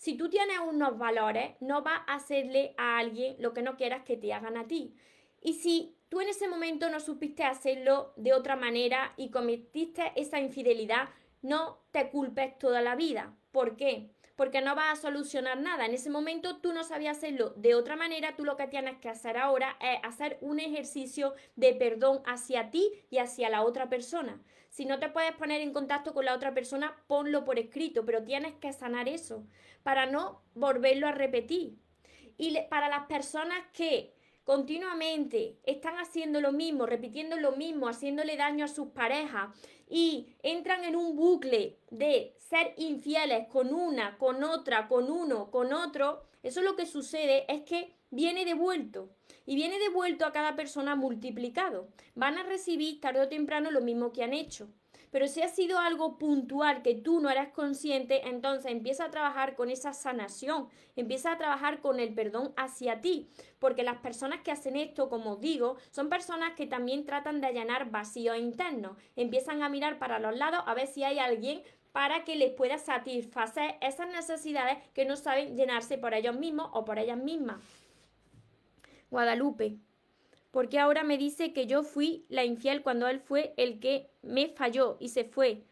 Si 0.00 0.14
tú 0.14 0.30
tienes 0.30 0.58
unos 0.66 0.96
valores, 0.96 1.56
no 1.60 1.82
vas 1.82 2.00
a 2.06 2.14
hacerle 2.14 2.74
a 2.78 2.96
alguien 2.96 3.36
lo 3.38 3.52
que 3.52 3.60
no 3.60 3.76
quieras 3.76 4.02
que 4.02 4.16
te 4.16 4.32
hagan 4.32 4.56
a 4.56 4.66
ti. 4.66 4.94
Y 5.42 5.52
si 5.52 5.94
tú 6.08 6.22
en 6.22 6.30
ese 6.30 6.48
momento 6.48 6.88
no 6.88 7.00
supiste 7.00 7.44
hacerlo 7.44 8.14
de 8.16 8.32
otra 8.32 8.56
manera 8.56 9.12
y 9.18 9.30
cometiste 9.30 10.10
esa 10.16 10.40
infidelidad, 10.40 11.10
no 11.42 11.82
te 11.90 12.08
culpes 12.08 12.58
toda 12.58 12.80
la 12.80 12.96
vida. 12.96 13.36
¿Por 13.52 13.76
qué? 13.76 14.08
Porque 14.36 14.62
no 14.62 14.74
vas 14.74 14.98
a 14.98 15.02
solucionar 15.02 15.60
nada. 15.60 15.84
En 15.84 15.92
ese 15.92 16.08
momento 16.08 16.62
tú 16.62 16.72
no 16.72 16.82
sabías 16.82 17.18
hacerlo 17.18 17.50
de 17.56 17.74
otra 17.74 17.94
manera, 17.94 18.36
tú 18.36 18.46
lo 18.46 18.56
que 18.56 18.68
tienes 18.68 18.96
que 19.00 19.10
hacer 19.10 19.36
ahora 19.36 19.76
es 19.82 19.98
hacer 20.02 20.38
un 20.40 20.60
ejercicio 20.60 21.34
de 21.56 21.74
perdón 21.74 22.22
hacia 22.24 22.70
ti 22.70 22.90
y 23.10 23.18
hacia 23.18 23.50
la 23.50 23.64
otra 23.64 23.90
persona. 23.90 24.40
Si 24.70 24.86
no 24.86 24.98
te 24.98 25.08
puedes 25.08 25.32
poner 25.32 25.60
en 25.60 25.72
contacto 25.72 26.14
con 26.14 26.24
la 26.24 26.34
otra 26.34 26.54
persona, 26.54 26.96
ponlo 27.08 27.44
por 27.44 27.58
escrito, 27.58 28.06
pero 28.06 28.22
tienes 28.22 28.54
que 28.54 28.72
sanar 28.72 29.08
eso 29.08 29.44
para 29.82 30.06
no 30.06 30.42
volverlo 30.54 31.08
a 31.08 31.12
repetir. 31.12 31.76
Y 32.38 32.56
para 32.70 32.88
las 32.88 33.06
personas 33.06 33.58
que 33.72 34.14
continuamente 34.44 35.58
están 35.64 35.96
haciendo 35.98 36.40
lo 36.40 36.52
mismo, 36.52 36.86
repitiendo 36.86 37.36
lo 37.36 37.52
mismo, 37.52 37.88
haciéndole 37.88 38.36
daño 38.36 38.64
a 38.64 38.68
sus 38.68 38.88
parejas 38.88 39.50
y 39.88 40.34
entran 40.42 40.84
en 40.84 40.96
un 40.96 41.16
bucle 41.16 41.78
de 41.90 42.34
ser 42.38 42.74
infieles 42.76 43.48
con 43.48 43.74
una, 43.74 44.18
con 44.18 44.42
otra, 44.44 44.86
con 44.88 45.10
uno, 45.10 45.50
con 45.50 45.72
otro, 45.72 46.22
eso 46.42 46.62
lo 46.62 46.76
que 46.76 46.86
sucede 46.86 47.44
es 47.52 47.62
que 47.62 47.92
viene 48.10 48.44
devuelto. 48.44 49.10
Y 49.46 49.54
viene 49.56 49.78
devuelto 49.78 50.26
a 50.26 50.32
cada 50.32 50.54
persona 50.54 50.94
multiplicado. 50.94 51.88
Van 52.14 52.38
a 52.38 52.42
recibir 52.42 53.00
tarde 53.00 53.20
o 53.20 53.28
temprano 53.28 53.70
lo 53.70 53.80
mismo 53.80 54.12
que 54.12 54.22
han 54.22 54.32
hecho. 54.32 54.68
Pero 55.10 55.26
si 55.26 55.42
ha 55.42 55.48
sido 55.48 55.78
algo 55.78 56.18
puntual 56.18 56.82
que 56.82 56.94
tú 56.94 57.20
no 57.20 57.30
eras 57.30 57.48
consciente, 57.48 58.28
entonces 58.28 58.70
empieza 58.70 59.06
a 59.06 59.10
trabajar 59.10 59.56
con 59.56 59.70
esa 59.70 59.92
sanación, 59.92 60.68
empieza 60.94 61.32
a 61.32 61.38
trabajar 61.38 61.80
con 61.80 61.98
el 61.98 62.14
perdón 62.14 62.52
hacia 62.56 63.00
ti, 63.00 63.28
porque 63.58 63.82
las 63.82 63.98
personas 63.98 64.42
que 64.42 64.52
hacen 64.52 64.76
esto, 64.76 65.08
como 65.08 65.36
digo, 65.36 65.76
son 65.90 66.08
personas 66.08 66.52
que 66.54 66.66
también 66.66 67.04
tratan 67.04 67.40
de 67.40 67.48
allanar 67.48 67.90
vacíos 67.90 68.38
internos, 68.38 68.96
empiezan 69.16 69.62
a 69.62 69.68
mirar 69.68 69.98
para 69.98 70.20
los 70.20 70.36
lados 70.36 70.62
a 70.66 70.74
ver 70.74 70.86
si 70.86 71.02
hay 71.02 71.18
alguien 71.18 71.62
para 71.92 72.22
que 72.24 72.36
les 72.36 72.52
pueda 72.52 72.78
satisfacer 72.78 73.76
esas 73.80 74.08
necesidades 74.08 74.78
que 74.94 75.04
no 75.04 75.16
saben 75.16 75.56
llenarse 75.56 75.98
por 75.98 76.14
ellos 76.14 76.36
mismos 76.36 76.70
o 76.72 76.84
por 76.84 77.00
ellas 77.00 77.18
mismas. 77.18 77.56
Guadalupe, 79.10 79.76
porque 80.50 80.78
ahora 80.78 81.04
me 81.04 81.18
dice 81.18 81.52
que 81.52 81.66
yo 81.66 81.82
fui 81.82 82.24
la 82.28 82.44
infiel 82.44 82.82
cuando 82.82 83.08
él 83.08 83.20
fue 83.20 83.54
el 83.56 83.80
que 83.80 84.10
me 84.22 84.48
falló 84.48 84.96
y 85.00 85.08
se 85.08 85.24
fue. 85.24 85.62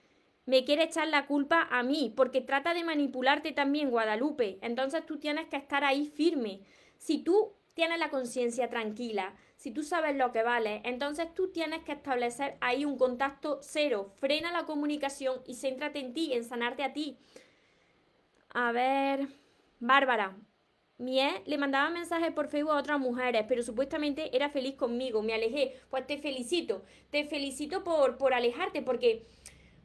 Me 0.46 0.64
quiere 0.64 0.84
echar 0.84 1.08
la 1.08 1.26
culpa 1.26 1.68
a 1.70 1.82
mí, 1.82 2.12
porque 2.16 2.40
trata 2.40 2.72
de 2.72 2.84
manipularte 2.84 3.52
también, 3.52 3.90
Guadalupe. 3.90 4.58
Entonces 4.62 5.04
tú 5.04 5.18
tienes 5.18 5.46
que 5.48 5.56
estar 5.56 5.84
ahí 5.84 6.06
firme. 6.06 6.60
Si 6.96 7.18
tú 7.18 7.52
tienes 7.74 7.98
la 7.98 8.08
conciencia 8.08 8.70
tranquila, 8.70 9.34
si 9.56 9.72
tú 9.72 9.82
sabes 9.82 10.16
lo 10.16 10.32
que 10.32 10.42
vale, 10.42 10.80
entonces 10.84 11.34
tú 11.34 11.50
tienes 11.52 11.84
que 11.84 11.92
establecer 11.92 12.56
ahí 12.60 12.84
un 12.84 12.96
contacto 12.96 13.58
cero. 13.60 14.10
Frena 14.16 14.50
la 14.50 14.64
comunicación 14.64 15.42
y 15.46 15.54
céntrate 15.54 15.98
en 15.98 16.14
ti, 16.14 16.32
en 16.32 16.44
sanarte 16.44 16.82
a 16.82 16.92
ti. 16.92 17.18
A 18.54 18.72
ver, 18.72 19.28
Bárbara, 19.80 20.36
mi 20.98 21.20
ex 21.20 21.46
le 21.46 21.58
mandaba 21.58 21.90
mensajes 21.90 22.32
por 22.32 22.48
Facebook 22.48 22.72
a 22.72 22.78
otras 22.78 22.98
mujeres, 22.98 23.44
pero 23.48 23.62
supuestamente 23.62 24.34
era 24.36 24.50
feliz 24.50 24.74
conmigo, 24.74 25.22
me 25.22 25.32
alejé. 25.32 25.80
Pues 25.90 26.06
te 26.06 26.18
felicito, 26.18 26.82
te 27.10 27.24
felicito 27.24 27.84
por, 27.84 28.18
por 28.18 28.34
alejarte, 28.34 28.82
porque 28.82 29.24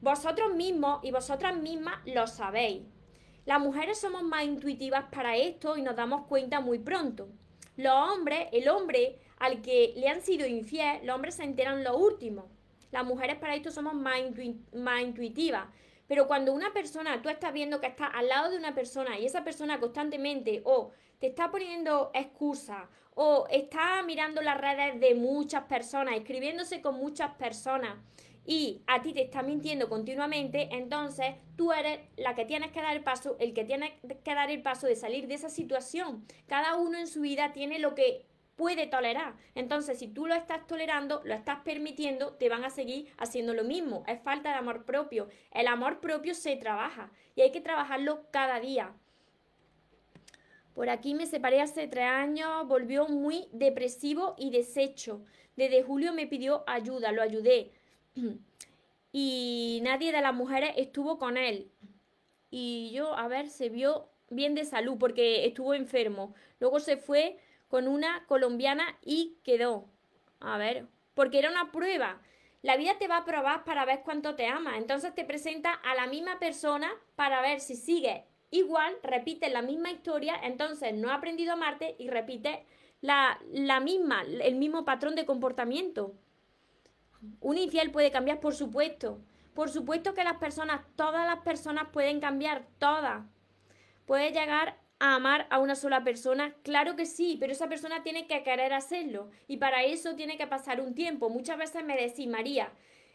vosotros 0.01 0.53
mismos 0.55 0.99
y 1.03 1.11
vosotras 1.11 1.55
mismas 1.55 1.99
lo 2.05 2.25
sabéis. 2.27 2.81
Las 3.45 3.59
mujeres 3.59 3.99
somos 3.99 4.23
más 4.23 4.43
intuitivas 4.43 5.05
para 5.11 5.37
esto 5.37 5.77
y 5.77 5.81
nos 5.81 5.95
damos 5.95 6.25
cuenta 6.27 6.59
muy 6.61 6.79
pronto. 6.79 7.27
Los 7.77 7.93
hombres, 7.93 8.47
el 8.51 8.67
hombre 8.69 9.19
al 9.37 9.61
que 9.61 9.93
le 9.95 10.07
han 10.07 10.21
sido 10.21 10.47
infiel, 10.47 11.05
los 11.05 11.15
hombres 11.15 11.35
se 11.35 11.43
enteran 11.43 11.83
lo 11.83 11.97
último. 11.97 12.49
Las 12.91 13.05
mujeres 13.05 13.37
para 13.37 13.55
esto 13.55 13.71
somos 13.71 13.93
más, 13.93 14.19
más 14.73 15.01
intuitivas. 15.01 15.67
Pero 16.07 16.27
cuando 16.27 16.53
una 16.53 16.73
persona, 16.73 17.21
tú 17.21 17.29
estás 17.29 17.53
viendo 17.53 17.79
que 17.79 17.87
está 17.87 18.07
al 18.07 18.27
lado 18.27 18.51
de 18.51 18.57
una 18.57 18.75
persona 18.75 19.17
y 19.19 19.25
esa 19.25 19.43
persona 19.43 19.79
constantemente 19.79 20.61
o 20.65 20.91
te 21.19 21.27
está 21.27 21.49
poniendo 21.49 22.11
excusas 22.13 22.87
o 23.15 23.47
está 23.49 24.01
mirando 24.03 24.41
las 24.41 24.59
redes 24.59 24.99
de 24.99 25.15
muchas 25.15 25.63
personas, 25.63 26.15
escribiéndose 26.15 26.81
con 26.81 26.95
muchas 26.95 27.31
personas 27.35 27.97
y 28.45 28.81
a 28.87 29.01
ti 29.01 29.13
te 29.13 29.21
está 29.21 29.41
mintiendo 29.41 29.87
continuamente, 29.87 30.69
entonces 30.71 31.35
tú 31.55 31.71
eres 31.71 31.99
la 32.17 32.35
que 32.35 32.45
tienes 32.45 32.71
que 32.71 32.81
dar 32.81 32.95
el 32.95 33.03
paso, 33.03 33.37
el 33.39 33.53
que 33.53 33.63
tiene 33.63 33.99
que 34.23 34.35
dar 34.35 34.51
el 34.51 34.61
paso 34.61 34.87
de 34.87 34.95
salir 34.95 35.27
de 35.27 35.35
esa 35.35 35.49
situación. 35.49 36.25
Cada 36.47 36.75
uno 36.75 36.97
en 36.97 37.07
su 37.07 37.21
vida 37.21 37.53
tiene 37.53 37.79
lo 37.79 37.95
que 37.95 38.25
puede 38.55 38.87
tolerar. 38.87 39.35
Entonces, 39.55 39.99
si 39.99 40.07
tú 40.07 40.25
lo 40.25 40.35
estás 40.35 40.65
tolerando, 40.67 41.21
lo 41.25 41.33
estás 41.33 41.59
permitiendo, 41.61 42.33
te 42.33 42.49
van 42.49 42.63
a 42.63 42.69
seguir 42.69 43.07
haciendo 43.17 43.53
lo 43.53 43.63
mismo. 43.63 44.03
Es 44.07 44.21
falta 44.21 44.49
de 44.49 44.55
amor 44.55 44.85
propio. 44.85 45.29
El 45.51 45.67
amor 45.67 45.99
propio 45.99 46.35
se 46.35 46.55
trabaja 46.55 47.11
y 47.35 47.41
hay 47.41 47.51
que 47.51 47.61
trabajarlo 47.61 48.25
cada 48.31 48.59
día. 48.59 48.93
Por 50.73 50.89
aquí 50.89 51.13
me 51.13 51.27
separé 51.27 51.61
hace 51.61 51.87
tres 51.87 52.05
años, 52.05 52.67
volvió 52.67 53.07
muy 53.07 53.47
depresivo 53.51 54.35
y 54.37 54.49
deshecho. 54.49 55.23
Desde 55.55 55.83
julio 55.83 56.13
me 56.13 56.25
pidió 56.25 56.63
ayuda, 56.67 57.11
lo 57.11 57.21
ayudé. 57.21 57.71
Y 59.15 59.79
nadie 59.83 60.11
de 60.11 60.21
las 60.21 60.33
mujeres 60.33 60.71
estuvo 60.75 61.19
con 61.19 61.37
él. 61.37 61.69
Y 62.49 62.89
yo, 62.95 63.15
a 63.15 63.27
ver, 63.27 63.47
se 63.47 63.69
vio 63.69 64.09
bien 64.31 64.55
de 64.55 64.65
salud 64.65 64.97
porque 64.99 65.45
estuvo 65.45 65.75
enfermo. 65.75 66.33
Luego 66.59 66.79
se 66.79 66.97
fue 66.97 67.37
con 67.73 67.87
una 67.87 68.23
colombiana 68.27 68.99
y 69.01 69.39
quedó. 69.43 69.89
A 70.39 70.59
ver, 70.59 70.85
porque 71.15 71.39
era 71.39 71.49
una 71.49 71.71
prueba. 71.71 72.21
La 72.61 72.77
vida 72.77 72.99
te 72.99 73.07
va 73.07 73.17
a 73.17 73.25
probar 73.25 73.63
para 73.63 73.83
ver 73.83 74.01
cuánto 74.05 74.35
te 74.35 74.45
ama. 74.45 74.77
Entonces 74.77 75.15
te 75.15 75.25
presenta 75.25 75.73
a 75.73 75.95
la 75.95 76.05
misma 76.05 76.37
persona 76.37 76.91
para 77.15 77.41
ver 77.41 77.61
si 77.61 77.75
sigue 77.75 78.25
igual, 78.51 78.95
repite 79.01 79.49
la 79.49 79.63
misma 79.63 79.89
historia, 79.89 80.35
entonces 80.43 80.93
no 80.93 81.09
ha 81.09 81.15
aprendido 81.15 81.49
a 81.49 81.53
amarte 81.55 81.95
y 81.97 82.09
repite 82.09 82.63
la, 83.01 83.41
la 83.51 83.79
misma, 83.79 84.21
el 84.21 84.53
mismo 84.53 84.85
patrón 84.85 85.15
de 85.15 85.25
comportamiento. 85.25 86.13
Un 87.39 87.57
infiel 87.57 87.89
puede 87.89 88.11
cambiar, 88.11 88.39
por 88.39 88.53
supuesto. 88.53 89.19
Por 89.55 89.71
supuesto 89.71 90.13
que 90.13 90.23
las 90.23 90.37
personas, 90.37 90.81
todas 90.95 91.25
las 91.25 91.39
personas 91.43 91.87
pueden 91.91 92.19
cambiar, 92.19 92.67
todas. 92.77 93.25
Puede 94.05 94.29
llegar 94.29 94.77
a 95.03 95.15
amar 95.15 95.47
a 95.49 95.59
una 95.59 95.75
sola 95.75 96.05
persona? 96.05 96.55
Claro 96.63 96.95
que 96.95 97.05
sí, 97.05 97.35
pero 97.37 97.51
esa 97.51 97.67
persona 97.67 98.03
tiene 98.03 98.25
que 98.25 98.41
querer 98.41 98.71
hacerlo 98.71 99.29
y 99.47 99.57
para 99.57 99.83
eso 99.83 100.15
tiene 100.15 100.37
que 100.37 100.47
pasar 100.47 100.79
un 100.79 100.95
tiempo. 100.95 101.29
Muchas 101.29 101.57
veces 101.57 101.83
me 101.83 101.97
decís, 101.97 102.25
María, 102.25 102.71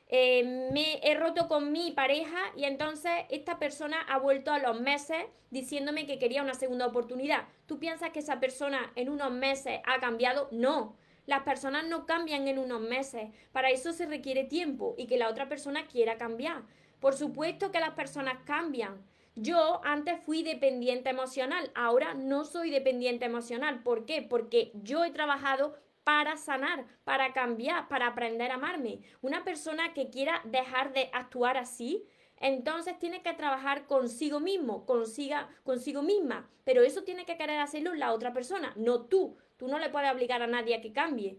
eh, 0.06 0.68
me 0.70 1.00
he 1.02 1.14
roto 1.14 1.48
con 1.48 1.72
mi 1.72 1.92
pareja 1.92 2.38
y 2.54 2.64
entonces 2.64 3.12
esta 3.30 3.58
persona 3.58 4.02
ha 4.02 4.18
vuelto 4.18 4.52
a 4.52 4.58
los 4.58 4.78
meses 4.78 5.24
diciéndome 5.50 6.04
que 6.04 6.18
quería 6.18 6.42
una 6.42 6.52
segunda 6.52 6.86
oportunidad. 6.86 7.48
¿Tú 7.64 7.78
piensas 7.78 8.10
que 8.10 8.18
esa 8.18 8.38
persona 8.38 8.92
en 8.94 9.08
unos 9.08 9.30
meses 9.30 9.80
ha 9.86 9.98
cambiado? 9.98 10.48
No. 10.52 10.94
Las 11.24 11.42
personas 11.42 11.86
no 11.88 12.04
cambian 12.04 12.48
en 12.48 12.58
unos 12.58 12.82
meses. 12.82 13.30
Para 13.50 13.70
eso 13.70 13.94
se 13.94 14.04
requiere 14.04 14.44
tiempo 14.44 14.94
y 14.98 15.06
que 15.06 15.16
la 15.16 15.30
otra 15.30 15.48
persona 15.48 15.86
quiera 15.86 16.18
cambiar. 16.18 16.64
Por 17.00 17.14
supuesto 17.14 17.70
que 17.70 17.80
las 17.80 17.92
personas 17.92 18.36
cambian. 18.44 19.02
Yo 19.40 19.80
antes 19.84 20.20
fui 20.24 20.42
dependiente 20.42 21.10
emocional, 21.10 21.70
ahora 21.76 22.12
no 22.12 22.44
soy 22.44 22.70
dependiente 22.70 23.24
emocional. 23.24 23.84
¿Por 23.84 24.04
qué? 24.04 24.20
Porque 24.20 24.72
yo 24.74 25.04
he 25.04 25.12
trabajado 25.12 25.76
para 26.02 26.36
sanar, 26.36 26.86
para 27.04 27.32
cambiar, 27.32 27.86
para 27.86 28.08
aprender 28.08 28.50
a 28.50 28.54
amarme. 28.54 29.00
Una 29.20 29.44
persona 29.44 29.94
que 29.94 30.10
quiera 30.10 30.40
dejar 30.44 30.92
de 30.92 31.08
actuar 31.12 31.56
así, 31.56 32.04
entonces 32.40 32.98
tiene 32.98 33.22
que 33.22 33.32
trabajar 33.32 33.86
consigo 33.86 34.40
mismo, 34.40 34.84
consiga, 34.84 35.48
consigo 35.62 36.02
misma. 36.02 36.50
Pero 36.64 36.82
eso 36.82 37.04
tiene 37.04 37.24
que 37.24 37.36
querer 37.36 37.60
hacerlo 37.60 37.94
la 37.94 38.12
otra 38.12 38.32
persona, 38.32 38.72
no 38.74 39.02
tú. 39.02 39.36
Tú 39.56 39.68
no 39.68 39.78
le 39.78 39.88
puedes 39.88 40.12
obligar 40.12 40.42
a 40.42 40.48
nadie 40.48 40.74
a 40.74 40.80
que 40.80 40.92
cambie. 40.92 41.38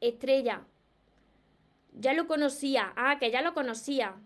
Estrella, 0.00 0.66
ya 1.92 2.12
lo 2.12 2.26
conocía, 2.26 2.92
ah, 2.96 3.20
que 3.20 3.30
ya 3.30 3.40
lo 3.40 3.54
conocía, 3.54 4.16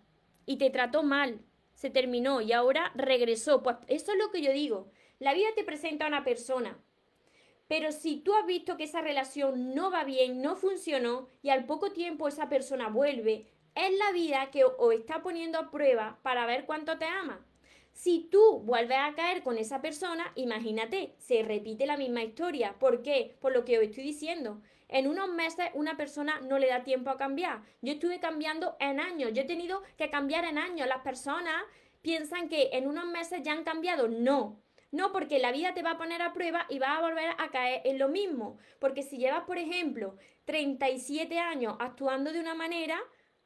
y 0.47 0.57
te 0.57 0.71
trató 0.71 1.03
mal 1.03 1.43
se 1.75 1.91
terminó 1.91 2.41
y 2.41 2.53
ahora 2.53 2.93
regresó. 2.95 3.63
Pues 3.63 3.77
eso 3.89 4.13
es 4.13 4.19
lo 4.19 4.31
que 4.31 4.43
yo 4.43 4.53
digo. 4.53 4.91
La 5.19 5.35
vida 5.35 5.49
te 5.55 5.65
presenta 5.65 6.05
a 6.05 6.09
una 6.09 6.25
persona, 6.25 6.79
pero 7.69 7.93
si 7.93 8.17
tú 8.17 8.35
has 8.35 8.47
visto 8.47 8.77
que 8.77 8.85
esa 8.85 9.01
relación 9.01 9.75
no 9.75 9.91
va 9.91 10.05
bien, 10.05 10.43
no 10.43 10.57
funcionó 10.57 11.29
y 11.43 11.51
al 11.51 11.65
poco 11.67 11.93
tiempo 11.93 12.29
esa 12.29 12.49
persona 12.49 12.89
vuelve, 12.89 13.47
es 13.75 13.99
la 13.99 14.13
vida 14.13 14.51
que 14.51 14.65
os 14.65 14.95
está 14.95 15.23
poniendo 15.23 15.59
a 15.59 15.71
prueba 15.71 16.19
para 16.23 16.47
ver 16.47 16.67
cuánto 16.67 16.99
te 16.99 17.07
ama. 17.07 17.45
Si 17.93 18.29
tú 18.31 18.61
vuelves 18.61 18.99
a 19.01 19.15
caer 19.15 19.43
con 19.43 19.57
esa 19.57 19.81
persona, 19.81 20.33
imagínate, 20.35 21.15
se 21.19 21.43
repite 21.43 21.87
la 21.87 21.97
misma 21.97 22.25
historia. 22.25 22.75
¿Por 22.79 23.03
qué? 23.03 23.37
Por 23.41 23.53
lo 23.53 23.65
que 23.65 23.79
os 23.79 23.85
estoy 23.85 24.03
diciendo. 24.03 24.61
En 24.89 25.07
unos 25.07 25.29
meses 25.29 25.71
una 25.75 25.97
persona 25.97 26.41
no 26.41 26.59
le 26.59 26.69
da 26.69 26.85
tiempo 26.85 27.11
a 27.11 27.17
cambiar. 27.17 27.63
Yo 27.83 27.95
estuve 27.95 28.21
cambiando 28.21 28.77
en 28.81 29.01
años, 29.01 29.33
yo 29.33 29.43
he 29.43 29.47
tenido 29.47 29.83
que 29.97 30.11
cambiar 30.11 30.45
en 30.45 30.59
años. 30.59 30.87
Las 30.87 31.03
personas 31.03 31.63
piensan 32.03 32.49
que 32.49 32.71
en 32.73 32.87
unos 32.87 33.07
meses 33.07 33.41
ya 33.43 33.53
han 33.53 33.65
cambiado. 33.65 34.09
No, 34.09 34.61
no, 34.95 35.11
porque 35.11 35.41
la 35.41 35.51
vida 35.51 35.75
te 35.75 35.83
va 35.83 35.93
a 35.93 35.99
poner 35.99 36.23
a 36.23 36.33
prueba 36.33 36.67
y 36.69 36.79
va 36.79 36.97
a 36.97 37.01
volver 37.01 37.31
a 37.39 37.51
caer 37.51 37.83
en 37.85 37.99
lo 37.99 38.09
mismo. 38.09 38.59
Porque 38.79 39.03
si 39.03 39.19
llevas, 39.19 39.43
por 39.43 39.59
ejemplo, 39.59 40.17
37 40.45 41.39
años 41.39 41.75
actuando 41.81 42.33
de 42.33 42.39
una 42.39 42.55
manera, 42.55 43.01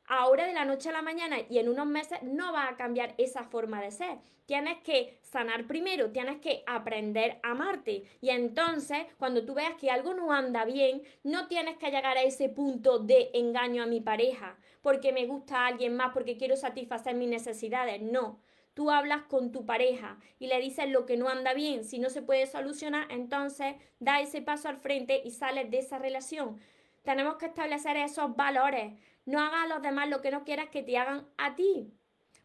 ahora 0.08 0.46
de 0.46 0.54
la 0.54 0.64
noche 0.64 0.88
a 0.88 0.92
la 0.92 1.02
mañana 1.02 1.36
y 1.48 1.58
en 1.58 1.68
unos 1.68 1.86
meses 1.86 2.22
no 2.22 2.52
va 2.52 2.68
a 2.68 2.76
cambiar 2.76 3.14
esa 3.18 3.44
forma 3.44 3.80
de 3.80 3.90
ser. 3.90 4.18
Tienes 4.46 4.78
que 4.78 5.18
sanar 5.22 5.66
primero, 5.66 6.10
tienes 6.10 6.38
que 6.38 6.62
aprender 6.66 7.38
a 7.42 7.50
amarte. 7.50 8.04
Y 8.22 8.30
entonces, 8.30 9.00
cuando 9.18 9.44
tú 9.44 9.52
veas 9.54 9.74
que 9.74 9.90
algo 9.90 10.14
no 10.14 10.32
anda 10.32 10.64
bien, 10.64 11.02
no 11.22 11.48
tienes 11.48 11.76
que 11.76 11.90
llegar 11.90 12.16
a 12.16 12.22
ese 12.22 12.48
punto 12.48 12.98
de 12.98 13.30
engaño 13.34 13.82
a 13.82 13.86
mi 13.86 14.00
pareja, 14.00 14.56
porque 14.80 15.12
me 15.12 15.26
gusta 15.26 15.66
alguien 15.66 15.94
más, 15.96 16.12
porque 16.14 16.38
quiero 16.38 16.56
satisfacer 16.56 17.14
mis 17.14 17.28
necesidades. 17.28 18.00
No. 18.00 18.40
tú 18.78 18.92
hablas 18.92 19.22
con 19.24 19.50
tu 19.50 19.66
pareja 19.66 20.18
y 20.38 20.46
le 20.46 20.60
dices 20.60 20.88
lo 20.88 21.04
que 21.04 21.16
no 21.16 21.28
anda 21.28 21.52
bien, 21.52 21.82
si 21.84 21.98
no 21.98 22.10
se 22.10 22.22
puede 22.22 22.46
solucionar, 22.46 23.08
entonces 23.10 23.74
da 23.98 24.20
ese 24.20 24.40
paso 24.40 24.68
al 24.68 24.76
frente 24.76 25.20
y 25.24 25.32
sales 25.32 25.68
de 25.68 25.78
esa 25.78 25.98
relación. 25.98 26.60
Tenemos 27.02 27.36
que 27.36 27.46
establecer 27.46 27.96
esos 27.96 28.34
valores. 28.36 28.98
No 29.24 29.40
hagas 29.40 29.64
a 29.64 29.68
los 29.68 29.82
demás 29.82 30.08
lo 30.08 30.20
que 30.20 30.30
no 30.30 30.44
quieras 30.44 30.68
que 30.70 30.82
te 30.82 30.98
hagan 30.98 31.26
a 31.36 31.54
ti. 31.54 31.92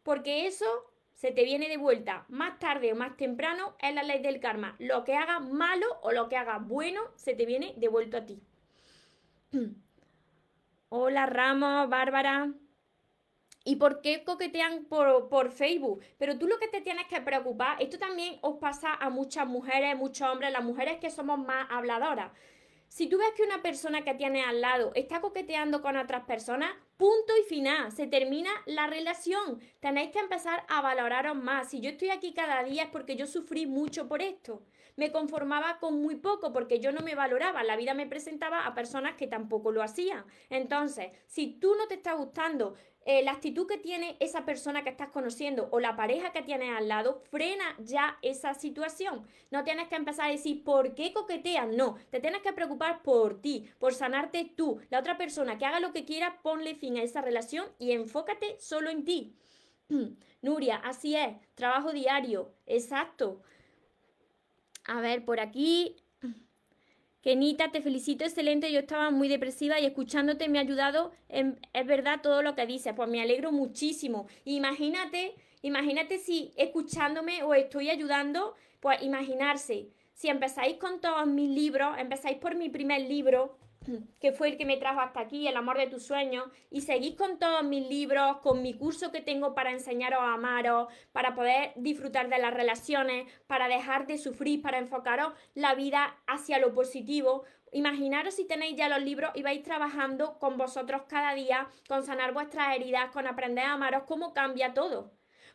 Porque 0.03 0.47
eso 0.47 0.65
se 1.13 1.31
te 1.31 1.43
viene 1.43 1.69
de 1.69 1.77
vuelta 1.77 2.25
más 2.27 2.59
tarde 2.59 2.91
o 2.91 2.95
más 2.95 3.15
temprano, 3.15 3.75
es 3.79 3.93
la 3.93 4.03
ley 4.03 4.21
del 4.21 4.39
karma. 4.39 4.75
Lo 4.79 5.03
que 5.03 5.15
hagas 5.15 5.41
malo 5.41 5.85
o 6.01 6.11
lo 6.11 6.27
que 6.27 6.37
hagas 6.37 6.67
bueno, 6.67 7.01
se 7.15 7.33
te 7.33 7.45
viene 7.45 7.73
devuelto 7.77 8.17
a 8.17 8.25
ti. 8.25 8.41
Hola 10.89 11.25
Ramos, 11.25 11.89
Bárbara. 11.89 12.53
¿Y 13.65 13.77
por 13.77 14.01
qué 14.01 14.25
coquetean 14.25 14.85
por, 14.85 15.29
por, 15.29 15.51
Facebook? 15.51 16.03
Pero 16.17 16.37
tú 16.37 16.47
lo 16.47 16.59
que 16.59 16.67
te 16.67 16.81
tienes 16.81 17.07
que 17.07 17.21
preocupar, 17.21 17.81
esto 17.81 17.97
también 17.97 18.37
os 18.41 18.57
pasa 18.57 18.93
a 18.93 19.09
muchas 19.09 19.47
mujeres, 19.47 19.95
muchos 19.95 20.27
hombres, 20.29 20.51
las 20.51 20.63
mujeres 20.63 20.97
que 20.99 21.09
somos 21.09 21.39
más 21.39 21.67
habladoras. 21.69 22.31
Si 22.93 23.07
tú 23.07 23.17
ves 23.17 23.31
que 23.35 23.41
una 23.41 23.63
persona 23.63 24.03
que 24.03 24.13
tiene 24.13 24.43
al 24.43 24.61
lado 24.61 24.91
está 24.93 25.19
coqueteando 25.19 25.81
con 25.81 25.97
otras 25.97 26.25
personas, 26.25 26.69
punto 26.95 27.33
y 27.41 27.49
final, 27.49 27.91
se 27.91 28.05
termina 28.05 28.51
la 28.67 28.85
relación. 28.85 29.59
Tenéis 29.79 30.11
que 30.11 30.19
empezar 30.19 30.63
a 30.69 30.79
valoraros 30.83 31.35
más. 31.35 31.71
Si 31.71 31.81
yo 31.81 31.89
estoy 31.89 32.11
aquí 32.11 32.35
cada 32.35 32.61
día 32.61 32.83
es 32.83 32.89
porque 32.89 33.15
yo 33.15 33.25
sufrí 33.25 33.65
mucho 33.65 34.07
por 34.07 34.21
esto. 34.21 34.61
Me 34.95 35.11
conformaba 35.11 35.79
con 35.79 36.01
muy 36.01 36.15
poco 36.15 36.53
porque 36.53 36.79
yo 36.79 36.91
no 36.91 37.01
me 37.01 37.15
valoraba. 37.15 37.63
La 37.63 37.75
vida 37.75 37.93
me 37.93 38.07
presentaba 38.07 38.65
a 38.65 38.73
personas 38.73 39.15
que 39.15 39.27
tampoco 39.27 39.71
lo 39.71 39.81
hacían. 39.81 40.25
Entonces, 40.49 41.11
si 41.27 41.47
tú 41.59 41.75
no 41.75 41.87
te 41.87 41.95
está 41.95 42.13
gustando 42.13 42.75
eh, 43.05 43.21
la 43.21 43.33
actitud 43.33 43.67
que 43.67 43.77
tiene 43.77 44.15
esa 44.21 44.45
persona 44.45 44.83
que 44.83 44.89
estás 44.89 45.09
conociendo 45.09 45.67
o 45.71 45.79
la 45.81 45.95
pareja 45.97 46.31
que 46.31 46.41
tienes 46.41 46.69
al 46.75 46.87
lado, 46.87 47.21
frena 47.29 47.75
ya 47.79 48.17
esa 48.21 48.53
situación. 48.53 49.27
No 49.51 49.65
tienes 49.65 49.89
que 49.89 49.95
empezar 49.95 50.27
a 50.27 50.31
decir 50.31 50.63
por 50.63 50.95
qué 50.95 51.11
coquetean, 51.11 51.75
no, 51.75 51.97
te 52.11 52.21
tienes 52.21 52.41
que 52.41 52.53
preocupar 52.53 53.03
por 53.03 53.41
ti, 53.41 53.69
por 53.77 53.93
sanarte 53.93 54.53
tú. 54.55 54.79
La 54.89 54.99
otra 54.99 55.17
persona 55.17 55.57
que 55.57 55.65
haga 55.65 55.81
lo 55.81 55.91
que 55.91 56.05
quiera, 56.05 56.39
ponle 56.41 56.75
fin 56.75 56.97
a 56.97 57.03
esa 57.03 57.21
relación 57.21 57.65
y 57.77 57.91
enfócate 57.91 58.57
solo 58.59 58.89
en 58.89 59.03
ti. 59.03 59.35
Nuria, 60.41 60.77
así 60.77 61.15
es, 61.15 61.35
trabajo 61.55 61.91
diario, 61.91 62.53
exacto. 62.65 63.41
A 64.85 65.01
ver, 65.01 65.23
por 65.23 65.39
aquí 65.39 66.03
Kenita, 67.23 67.71
te 67.71 67.81
felicito, 67.81 68.25
excelente. 68.25 68.69
Yo 68.69 68.79
estaba 68.79 69.09
muy 69.09 69.29
depresiva 69.29 69.79
y 69.79 69.85
escuchándote 69.85 70.49
me 70.49 70.57
ha 70.57 70.61
ayudado. 70.61 71.13
es 71.29 71.87
verdad 71.87 72.19
todo 72.21 72.43
lo 72.43 72.53
que 72.53 72.65
dices. 72.65 72.93
Pues 72.93 73.07
me 73.07 73.21
alegro 73.21 73.53
muchísimo. 73.53 74.27
Imagínate, 74.43 75.33
imagínate 75.61 76.19
si 76.19 76.51
escuchándome 76.57 77.41
os 77.43 77.55
estoy 77.55 77.89
ayudando, 77.89 78.55
pues 78.81 79.01
imaginarse. 79.01 79.87
Si 80.13 80.27
empezáis 80.27 80.75
con 80.75 80.99
todos 80.99 81.25
mis 81.25 81.49
libros, 81.49 81.97
empezáis 81.97 82.37
por 82.39 82.55
mi 82.55 82.67
primer 82.69 82.99
libro, 83.01 83.57
que 84.19 84.31
fue 84.31 84.49
el 84.49 84.57
que 84.57 84.65
me 84.65 84.77
trajo 84.77 84.99
hasta 84.99 85.21
aquí, 85.21 85.47
El 85.47 85.57
amor 85.57 85.77
de 85.77 85.87
tus 85.87 86.03
sueños, 86.03 86.45
y 86.69 86.81
seguís 86.81 87.15
con 87.15 87.39
todos 87.39 87.63
mis 87.63 87.87
libros, 87.87 88.37
con 88.37 88.61
mi 88.61 88.73
curso 88.73 89.11
que 89.11 89.21
tengo 89.21 89.53
para 89.53 89.71
enseñaros 89.71 90.19
a 90.21 90.33
amaros, 90.33 90.87
para 91.11 91.35
poder 91.35 91.73
disfrutar 91.75 92.29
de 92.29 92.39
las 92.39 92.53
relaciones, 92.53 93.31
para 93.47 93.67
dejar 93.67 94.07
de 94.07 94.17
sufrir, 94.17 94.61
para 94.61 94.79
enfocaros 94.79 95.33
la 95.53 95.75
vida 95.75 96.17
hacia 96.27 96.59
lo 96.59 96.73
positivo. 96.73 97.43
Imaginaros 97.71 98.35
si 98.35 98.45
tenéis 98.45 98.75
ya 98.75 98.87
los 98.87 99.01
libros 99.01 99.31
y 99.33 99.41
vais 99.41 99.63
trabajando 99.63 100.37
con 100.39 100.57
vosotros 100.57 101.03
cada 101.07 101.33
día, 101.33 101.67
con 101.87 102.03
sanar 102.03 102.33
vuestras 102.33 102.75
heridas, 102.75 103.11
con 103.11 103.27
aprender 103.27 103.65
a 103.65 103.73
amaros, 103.73 104.03
cómo 104.03 104.33
cambia 104.33 104.73
todo. 104.73 105.11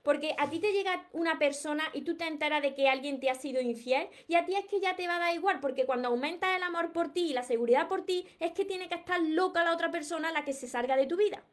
Porque 0.08 0.34
a 0.38 0.48
ti 0.48 0.58
te 0.58 0.72
llega 0.72 1.06
una 1.12 1.38
persona 1.38 1.84
y 1.92 2.00
tú 2.00 2.16
te 2.16 2.26
enteras 2.26 2.62
de 2.62 2.72
que 2.72 2.88
alguien 2.88 3.20
te 3.20 3.28
ha 3.28 3.34
sido 3.34 3.60
infiel 3.60 4.08
y 4.26 4.36
a 4.36 4.46
ti 4.46 4.54
es 4.54 4.64
que 4.64 4.80
ya 4.80 4.96
te 4.96 5.06
va 5.06 5.16
a 5.16 5.18
dar 5.18 5.34
igual, 5.34 5.60
porque 5.60 5.84
cuando 5.84 6.08
aumenta 6.08 6.56
el 6.56 6.62
amor 6.62 6.92
por 6.92 7.12
ti 7.12 7.26
y 7.28 7.34
la 7.34 7.42
seguridad 7.42 7.88
por 7.88 8.06
ti, 8.06 8.26
es 8.40 8.52
que 8.52 8.64
tiene 8.64 8.88
que 8.88 8.94
estar 8.94 9.20
loca 9.20 9.62
la 9.64 9.74
otra 9.74 9.90
persona 9.90 10.32
la 10.32 10.46
que 10.46 10.54
se 10.54 10.66
salga 10.66 10.96
de 10.96 11.04
tu 11.04 11.18
vida. 11.18 11.44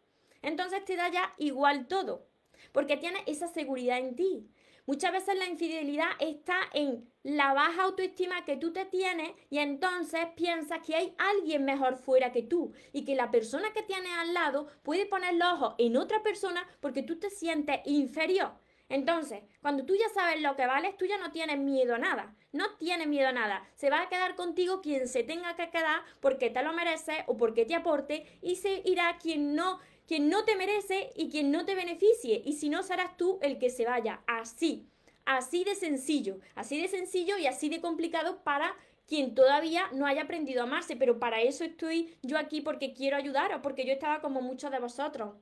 Entonces 0.42 0.86
te 0.86 0.96
da 0.96 1.10
ya 1.10 1.34
igual 1.38 1.88
todo, 1.88 2.28
porque 2.72 2.96
tienes 2.96 3.24
esa 3.26 3.50
seguridad 3.50 3.98
en 3.98 4.16
ti. 4.16 4.48
Muchas 4.88 5.12
veces 5.12 5.36
la 5.38 5.48
infidelidad 5.48 6.10
está 6.20 6.60
en 6.74 7.12
la 7.24 7.54
baja 7.54 7.84
autoestima 7.84 8.46
que 8.46 8.56
tú 8.56 8.72
te 8.72 8.86
tienes 8.86 9.32
y 9.50 9.58
entonces 9.58 10.28
piensas 10.36 10.80
que 10.86 10.96
hay 10.96 11.16
alguien 11.18 11.66
mejor 11.66 11.98
fuera 11.98 12.32
que 12.32 12.44
tú 12.44 12.72
y 12.94 13.04
que 13.04 13.16
la 13.16 13.32
persona 13.32 13.74
que 13.74 13.82
tienes 13.82 14.12
al 14.16 14.36
lado 14.36 14.68
puede 14.84 15.08
poner 15.08 15.34
los 15.34 15.54
ojos 15.54 15.76
en 15.80 15.98
otra 15.98 16.22
persona 16.22 16.68
porque 16.82 17.02
tú 17.02 17.18
te 17.18 17.32
sientes 17.32 17.80
inferior. 17.86 18.52
Entonces, 18.88 19.42
cuando 19.62 19.86
tú 19.86 19.96
ya 19.96 20.08
sabes 20.14 20.42
lo 20.42 20.56
que 20.56 20.68
vales, 20.68 20.96
tú 20.98 21.06
ya 21.06 21.18
no 21.18 21.32
tienes 21.32 21.58
miedo 21.58 21.96
a 21.96 21.98
nada. 21.98 22.36
No 22.52 22.76
tienes 22.78 23.08
miedo 23.08 23.30
a 23.30 23.32
nada. 23.32 23.68
Se 23.74 23.90
va 23.90 24.04
a 24.04 24.10
quedar 24.10 24.36
contigo 24.36 24.82
quien 24.82 25.08
se 25.08 25.24
tenga 25.24 25.56
que 25.56 25.72
quedar 25.72 26.04
porque 26.20 26.52
te 26.52 26.62
lo 26.62 26.74
mereces 26.74 27.18
o 27.26 27.36
porque 27.36 27.66
te 27.66 27.74
aporte 27.74 28.40
y 28.44 28.58
se 28.58 28.84
irá 28.86 29.18
quien 29.18 29.56
no 29.56 29.80
quien 30.08 30.30
no 30.30 30.46
te 30.46 30.56
merece 30.56 31.12
y 31.16 31.30
quien 31.30 31.52
no 31.52 31.66
te 31.66 31.76
beneficie. 31.76 32.42
Y 32.46 32.54
si 32.54 32.70
no, 32.70 32.84
serás 32.84 33.18
tú 33.18 33.40
el 33.42 33.58
que 33.58 33.70
se 33.70 33.86
vaya. 33.86 34.22
Así, 34.28 34.88
así 35.26 35.64
de 35.64 35.76
sencillo, 35.76 36.40
así 36.56 36.82
de 36.82 36.88
sencillo 36.88 37.38
y 37.38 37.48
así 37.48 37.70
de 37.70 37.82
complicado 37.82 38.44
para 38.44 38.76
quien 39.08 39.36
todavía 39.36 39.90
no 39.94 40.06
haya 40.06 40.24
aprendido 40.24 40.62
a 40.62 40.66
amarse. 40.66 40.96
Pero 40.96 41.20
para 41.20 41.42
eso 41.42 41.64
estoy 41.64 42.16
yo 42.22 42.38
aquí 42.38 42.62
porque 42.62 42.94
quiero 42.94 43.18
ayudaros, 43.18 43.62
porque 43.62 43.86
yo 43.86 43.94
estaba 43.94 44.22
como 44.22 44.42
muchos 44.42 44.72
de 44.72 44.80
vosotros. 44.80 45.36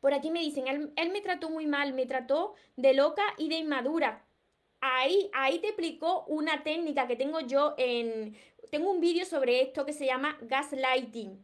Por 0.00 0.14
aquí 0.14 0.30
me 0.30 0.40
dicen, 0.40 0.68
él, 0.68 1.10
me 1.10 1.20
trató 1.20 1.50
muy 1.50 1.66
mal, 1.66 1.92
me 1.92 2.06
trató 2.06 2.54
de 2.76 2.94
loca 2.94 3.24
y 3.36 3.48
de 3.48 3.56
inmadura. 3.56 4.24
Ahí, 4.80 5.28
ahí 5.34 5.58
te 5.58 5.68
explicó 5.68 6.24
una 6.28 6.62
técnica 6.62 7.08
que 7.08 7.16
tengo 7.16 7.40
yo 7.40 7.74
en... 7.78 8.36
Tengo 8.70 8.90
un 8.90 9.00
vídeo 9.00 9.24
sobre 9.24 9.62
esto 9.62 9.84
que 9.84 9.92
se 9.92 10.06
llama 10.06 10.38
gaslighting 10.42 11.42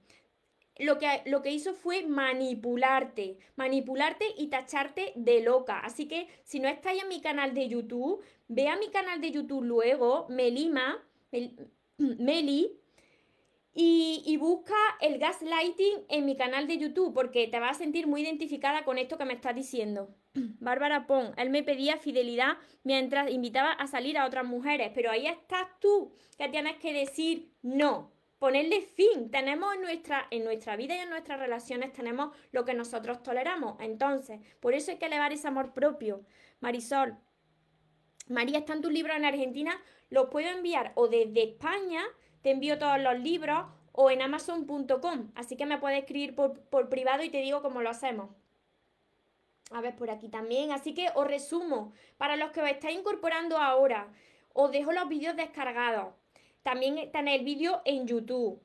lo 0.79 0.99
que, 0.99 1.23
lo 1.27 1.43
que 1.43 1.51
hizo 1.51 1.75
fue 1.75 2.03
manipularte, 2.03 3.39
manipularte 3.57 4.27
y 4.37 4.49
tacharte 4.49 5.13
de 5.15 5.43
loca. 5.43 5.79
Así 5.79 6.07
que 6.09 6.29
si 6.43 6.59
no 6.61 6.69
estáis 6.69 7.03
en 7.03 7.09
mi 7.09 7.21
canal 7.21 7.55
de 7.55 7.69
YouTube, 7.69 8.23
ve 8.49 8.69
a 8.69 8.77
mi 8.77 8.89
canal 8.89 9.21
de 9.21 9.31
YouTube 9.31 9.65
luego, 9.65 10.27
Melima, 10.29 11.03
Meli, 11.99 12.73
y, 13.77 14.23
y, 14.25 14.37
busca 14.37 14.77
el 15.01 15.19
gaslighting 15.19 16.05
en 16.09 16.25
mi 16.25 16.37
canal 16.37 16.69
de 16.69 16.79
YouTube 16.79 17.13
porque 17.13 17.49
te 17.49 17.59
vas 17.59 17.73
a 17.73 17.81
sentir 17.81 18.07
muy 18.07 18.23
identificada 18.23 18.85
con 18.85 18.99
esto 18.99 19.19
que 19.19 19.25
me 19.25 19.35
estás 19.35 19.53
diciendo. 19.53 20.15
Bárbara 20.61 21.09
Pon, 21.09 21.33
él 21.37 21.51
me 21.51 21.65
pedía 21.65 21.97
fidelidad 21.97 22.57
mientras 22.85 23.29
invitaba 23.33 23.73
a 23.73 23.89
salir 23.89 24.17
a 24.17 24.27
otras 24.27 24.45
mujeres, 24.45 24.93
pero 24.95 25.11
ahí 25.11 25.27
estás 25.27 25.67
tú 25.81 26.13
que 26.39 26.49
tienes 26.49 26.77
que 26.77 26.93
decir 26.93 27.51
no 27.63 28.14
ponerle 28.45 28.83
fin. 28.83 29.31
Tenemos 29.31 29.75
en 29.75 29.81
nuestra, 29.81 30.27
en 30.31 30.45
nuestra 30.45 30.77
vida 30.77 30.95
y 30.95 30.99
en 30.99 31.09
nuestras 31.09 31.41
relaciones, 31.41 31.95
tenemos 31.95 32.37
lo 32.53 32.67
que 32.67 32.75
nosotros 32.75 33.23
toleramos. 33.23 33.81
Entonces, 33.81 34.39
por 34.61 34.75
eso 34.75 34.91
hay 34.91 34.99
que 34.99 35.07
elevar 35.07 35.33
ese 35.33 35.49
amor 35.49 35.73
propio. 35.73 36.27
Marisol, 36.61 37.17
María, 38.29 38.59
están 38.59 38.83
tus 38.83 38.93
libros 38.93 39.17
en 39.17 39.25
Argentina, 39.25 39.81
los 40.11 40.29
puedo 40.29 40.49
enviar 40.49 40.93
o 40.95 41.09
desde 41.09 41.43
España, 41.43 42.03
te 42.43 42.51
envío 42.51 42.79
todos 42.79 43.01
los 43.01 43.19
libros, 43.19 43.65
o 43.93 44.11
en 44.11 44.21
amazon.com. 44.21 45.33
Así 45.35 45.57
que 45.57 45.65
me 45.65 45.79
puedes 45.79 46.01
escribir 46.01 46.35
por, 46.35 46.61
por 46.65 46.91
privado 46.91 47.23
y 47.23 47.31
te 47.31 47.41
digo 47.41 47.63
cómo 47.63 47.81
lo 47.81 47.89
hacemos. 47.89 48.29
A 49.71 49.81
ver, 49.81 49.97
por 49.97 50.11
aquí 50.11 50.29
también. 50.29 50.71
Así 50.71 50.93
que 50.93 51.09
os 51.15 51.27
resumo, 51.27 51.95
para 52.19 52.37
los 52.37 52.51
que 52.51 52.61
os 52.61 52.69
estáis 52.69 52.99
incorporando 52.99 53.57
ahora, 53.57 54.13
os 54.53 54.71
dejo 54.71 54.93
los 54.93 55.09
vídeos 55.09 55.35
descargados. 55.35 56.13
También 56.65 56.99
está 56.99 57.21
en 57.21 57.29
el 57.29 57.45
vídeo 57.45 57.83
en 57.85 58.09
YouTube. 58.09 58.61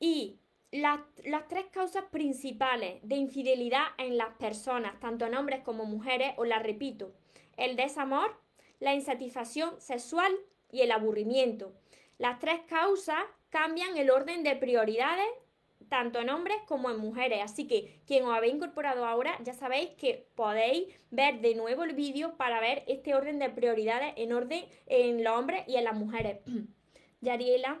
Y 0.00 0.38
las, 0.72 1.00
las, 1.24 1.46
tres 1.46 1.66
causas 1.70 2.04
principales 2.10 2.98
de 3.02 3.14
infidelidad 3.14 3.84
en 3.96 4.18
las 4.18 4.36
personas, 4.36 4.98
tanto 4.98 5.24
en 5.24 5.36
hombres 5.36 5.62
como 5.62 5.84
mujeres, 5.84 6.34
os 6.36 6.48
las 6.48 6.64
repito. 6.64 7.12
El 7.56 7.76
desamor, 7.76 8.36
la 8.80 8.92
insatisfacción 8.92 9.80
sexual 9.80 10.32
y 10.72 10.80
el 10.80 10.90
aburrimiento. 10.90 11.72
Las 12.18 12.40
tres 12.40 12.60
causas 12.68 13.22
cambian 13.50 13.96
el 13.96 14.10
orden 14.10 14.42
de 14.42 14.56
prioridades 14.56 15.28
tanto 15.88 16.18
en 16.18 16.30
hombres 16.30 16.56
como 16.66 16.90
en 16.90 16.98
mujeres. 16.98 17.40
Así 17.44 17.68
que 17.68 18.00
quien 18.04 18.24
os 18.24 18.34
habéis 18.34 18.54
incorporado 18.54 19.06
ahora, 19.06 19.38
ya 19.44 19.52
sabéis 19.52 19.90
que 19.90 20.26
podéis 20.34 20.92
ver 21.12 21.40
de 21.40 21.54
nuevo 21.54 21.84
el 21.84 21.94
vídeo 21.94 22.36
para 22.36 22.58
ver 22.58 22.82
este 22.88 23.14
orden 23.14 23.38
de 23.38 23.50
prioridades 23.50 24.12
en 24.16 24.32
orden 24.32 24.64
en 24.86 25.22
los 25.22 25.38
hombres 25.38 25.62
y 25.68 25.76
en 25.76 25.84
las 25.84 25.94
mujeres. 25.94 26.40
Yariela. 27.24 27.80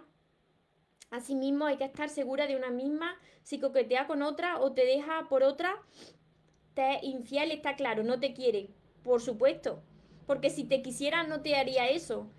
Asimismo, 1.10 1.66
hay 1.66 1.76
que 1.76 1.84
estar 1.84 2.08
segura 2.08 2.46
de 2.46 2.56
una 2.56 2.70
misma. 2.70 3.16
Si 3.42 3.60
coquetea 3.60 4.06
con 4.06 4.22
otra 4.22 4.58
o 4.58 4.72
te 4.72 4.84
deja 4.84 5.28
por 5.28 5.44
otra, 5.44 5.76
te 6.74 6.98
infiel, 7.02 7.52
está 7.52 7.76
claro, 7.76 8.02
no 8.02 8.18
te 8.18 8.32
quiere. 8.34 8.70
Por 9.04 9.20
supuesto. 9.20 9.82
Porque 10.26 10.50
si 10.50 10.64
te 10.64 10.82
quisiera, 10.82 11.22
no 11.22 11.42
te 11.42 11.54
haría 11.54 11.88
eso. 11.88 12.30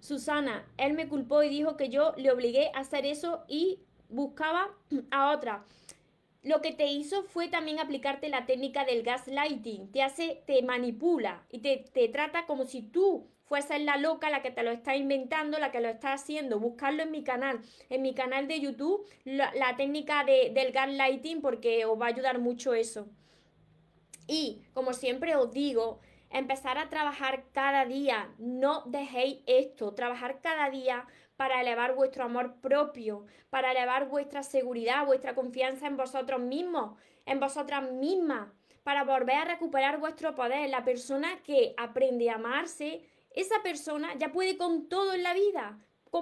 Susana, 0.00 0.66
él 0.76 0.94
me 0.94 1.08
culpó 1.08 1.42
y 1.42 1.48
dijo 1.48 1.76
que 1.76 1.88
yo 1.88 2.14
le 2.16 2.30
obligué 2.30 2.70
a 2.74 2.80
hacer 2.80 3.04
eso 3.06 3.44
y 3.48 3.80
buscaba 4.08 4.70
a 5.10 5.32
otra. 5.32 5.64
lo 6.42 6.60
que 6.60 6.72
te 6.72 6.86
hizo 6.86 7.22
fue 7.24 7.48
también 7.48 7.80
aplicarte 7.80 8.28
la 8.28 8.44
técnica 8.46 8.84
del 8.84 9.02
gaslighting. 9.02 9.90
Te 9.92 10.02
hace, 10.02 10.42
te 10.46 10.62
manipula 10.62 11.46
y 11.50 11.60
te 11.60 12.08
trata 12.08 12.46
como 12.46 12.66
si 12.66 12.82
tú 12.82 13.26
fueses 13.44 13.80
la 13.80 13.96
loca, 13.96 14.30
la 14.30 14.42
que 14.42 14.50
te 14.50 14.62
lo 14.62 14.70
está 14.70 14.96
inventando, 14.96 15.58
la 15.58 15.70
que 15.70 15.80
lo 15.80 15.88
está 15.88 16.12
haciendo. 16.12 16.58
Buscarlo 16.58 17.02
en 17.02 17.10
mi 17.10 17.22
canal, 17.24 17.60
en 17.88 18.02
mi 18.02 18.14
canal 18.14 18.48
de 18.48 18.60
YouTube, 18.60 19.06
la, 19.24 19.76
técnica 19.76 20.24
de, 20.24 20.50
del 20.50 20.72
gaslighting, 20.72 21.40
porque 21.40 21.84
os 21.84 22.00
va 22.00 22.06
a 22.06 22.08
ayudar 22.08 22.38
mucho 22.38 22.74
eso. 22.74 23.06
Y 24.26 24.62
como 24.72 24.92
siempre 24.92 25.36
os 25.36 25.52
digo, 25.52 26.00
empezar 26.30 26.78
a 26.78 26.88
trabajar 26.88 27.44
cada 27.52 27.84
día. 27.84 28.30
No 28.38 28.82
dejéis 28.86 29.38
esto, 29.46 29.94
trabajar 29.94 30.40
cada 30.40 30.70
día 30.70 31.06
para 31.36 31.60
elevar 31.60 31.94
vuestro 31.94 32.24
amor 32.24 32.56
propio, 32.60 33.26
para 33.50 33.72
elevar 33.72 34.08
vuestra 34.08 34.42
seguridad, 34.42 35.06
vuestra 35.06 35.34
confianza 35.34 35.86
en 35.86 35.96
vosotros 35.96 36.40
mismos, 36.40 36.98
en 37.26 37.40
vosotras 37.40 37.90
mismas, 37.90 38.48
para 38.82 39.04
volver 39.04 39.36
a 39.36 39.44
recuperar 39.44 39.98
vuestro 39.98 40.34
poder. 40.34 40.68
La 40.70 40.84
persona 40.84 41.40
que 41.42 41.74
aprende 41.76 42.30
a 42.30 42.34
amarse, 42.34 43.02
esa 43.34 43.62
persona 43.62 44.14
ya 44.18 44.32
puede 44.32 44.56
con 44.56 44.88
todo 44.88 45.12
en 45.14 45.22
la 45.22 45.34
vida, 45.34 45.78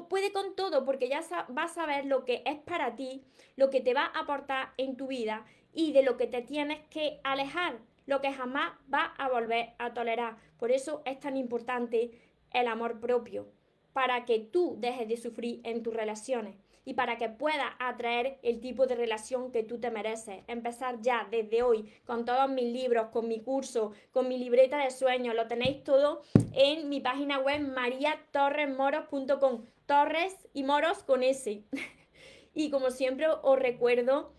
puede 0.08 0.32
con 0.32 0.56
todo 0.56 0.84
porque 0.84 1.08
ya 1.08 1.20
va 1.56 1.64
a 1.64 1.68
saber 1.68 2.06
lo 2.06 2.24
que 2.24 2.42
es 2.46 2.58
para 2.60 2.96
ti, 2.96 3.22
lo 3.56 3.70
que 3.70 3.80
te 3.80 3.94
va 3.94 4.06
a 4.06 4.20
aportar 4.20 4.72
en 4.78 4.96
tu 4.96 5.08
vida 5.08 5.44
y 5.72 5.92
de 5.92 6.02
lo 6.02 6.16
que 6.16 6.26
te 6.26 6.42
tienes 6.42 6.80
que 6.88 7.20
alejar, 7.24 7.78
lo 8.06 8.20
que 8.20 8.32
jamás 8.32 8.72
va 8.92 9.14
a 9.18 9.28
volver 9.28 9.74
a 9.78 9.92
tolerar. 9.92 10.36
Por 10.58 10.70
eso 10.70 11.02
es 11.04 11.20
tan 11.20 11.36
importante 11.36 12.10
el 12.50 12.66
amor 12.66 13.00
propio 13.00 13.52
para 13.92 14.24
que 14.24 14.38
tú 14.38 14.76
dejes 14.78 15.08
de 15.08 15.16
sufrir 15.16 15.60
en 15.64 15.82
tus 15.82 15.94
relaciones 15.94 16.54
y 16.84 16.94
para 16.94 17.16
que 17.16 17.28
puedas 17.28 17.70
atraer 17.78 18.38
el 18.42 18.60
tipo 18.60 18.86
de 18.86 18.96
relación 18.96 19.52
que 19.52 19.62
tú 19.62 19.78
te 19.78 19.90
mereces. 19.90 20.42
Empezar 20.48 21.00
ya 21.00 21.28
desde 21.30 21.62
hoy 21.62 21.92
con 22.04 22.24
todos 22.24 22.50
mis 22.50 22.72
libros, 22.72 23.08
con 23.08 23.28
mi 23.28 23.40
curso, 23.40 23.92
con 24.10 24.28
mi 24.28 24.38
libreta 24.38 24.78
de 24.78 24.90
sueños. 24.90 25.34
Lo 25.34 25.46
tenéis 25.46 25.84
todo 25.84 26.22
en 26.52 26.88
mi 26.88 27.00
página 27.00 27.38
web 27.38 27.60
mariatorresmoros.com. 27.60 29.64
Torres 29.86 30.34
y 30.52 30.64
moros 30.64 31.04
con 31.04 31.22
S. 31.22 31.62
y 32.54 32.70
como 32.70 32.90
siempre 32.90 33.28
os 33.28 33.58
recuerdo 33.58 34.32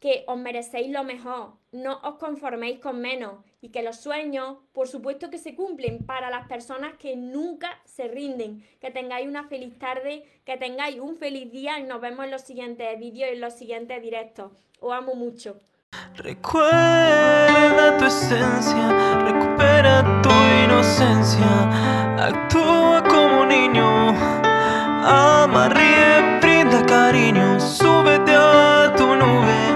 que 0.00 0.24
os 0.26 0.38
merecéis 0.38 0.90
lo 0.90 1.04
mejor, 1.04 1.54
no 1.72 2.00
os 2.02 2.16
conforméis 2.16 2.78
con 2.80 3.00
menos 3.00 3.44
y 3.60 3.70
que 3.70 3.82
los 3.82 3.96
sueños, 3.96 4.58
por 4.72 4.88
supuesto 4.88 5.30
que 5.30 5.38
se 5.38 5.54
cumplen 5.54 6.04
para 6.06 6.30
las 6.30 6.46
personas 6.46 6.94
que 6.98 7.16
nunca 7.16 7.80
se 7.84 8.06
rinden. 8.06 8.62
Que 8.80 8.90
tengáis 8.90 9.26
una 9.26 9.48
feliz 9.48 9.78
tarde, 9.78 10.24
que 10.44 10.56
tengáis 10.56 11.00
un 11.00 11.16
feliz 11.16 11.50
día 11.50 11.78
y 11.80 11.82
nos 11.84 12.00
vemos 12.00 12.24
en 12.24 12.30
los 12.30 12.42
siguientes 12.42 12.98
vídeos 12.98 13.30
y 13.30 13.34
en 13.34 13.40
los 13.40 13.54
siguientes 13.54 14.00
directos. 14.02 14.52
Os 14.80 14.92
amo 14.92 15.14
mucho. 15.14 15.58
Recuerda 16.14 17.96
tu 17.98 18.04
esencia, 18.04 19.18
recupera 19.24 20.22
tu 20.22 20.30
inocencia, 20.64 22.16
actúa 22.18 23.02
como 23.02 23.46
niño, 23.46 24.10
ama, 25.04 25.68
ríe, 25.70 26.38
brinda 26.40 26.84
cariño, 26.86 27.58
súbete 27.58 28.32
a 28.34 28.94
tu 28.96 29.06
nube. 29.16 29.75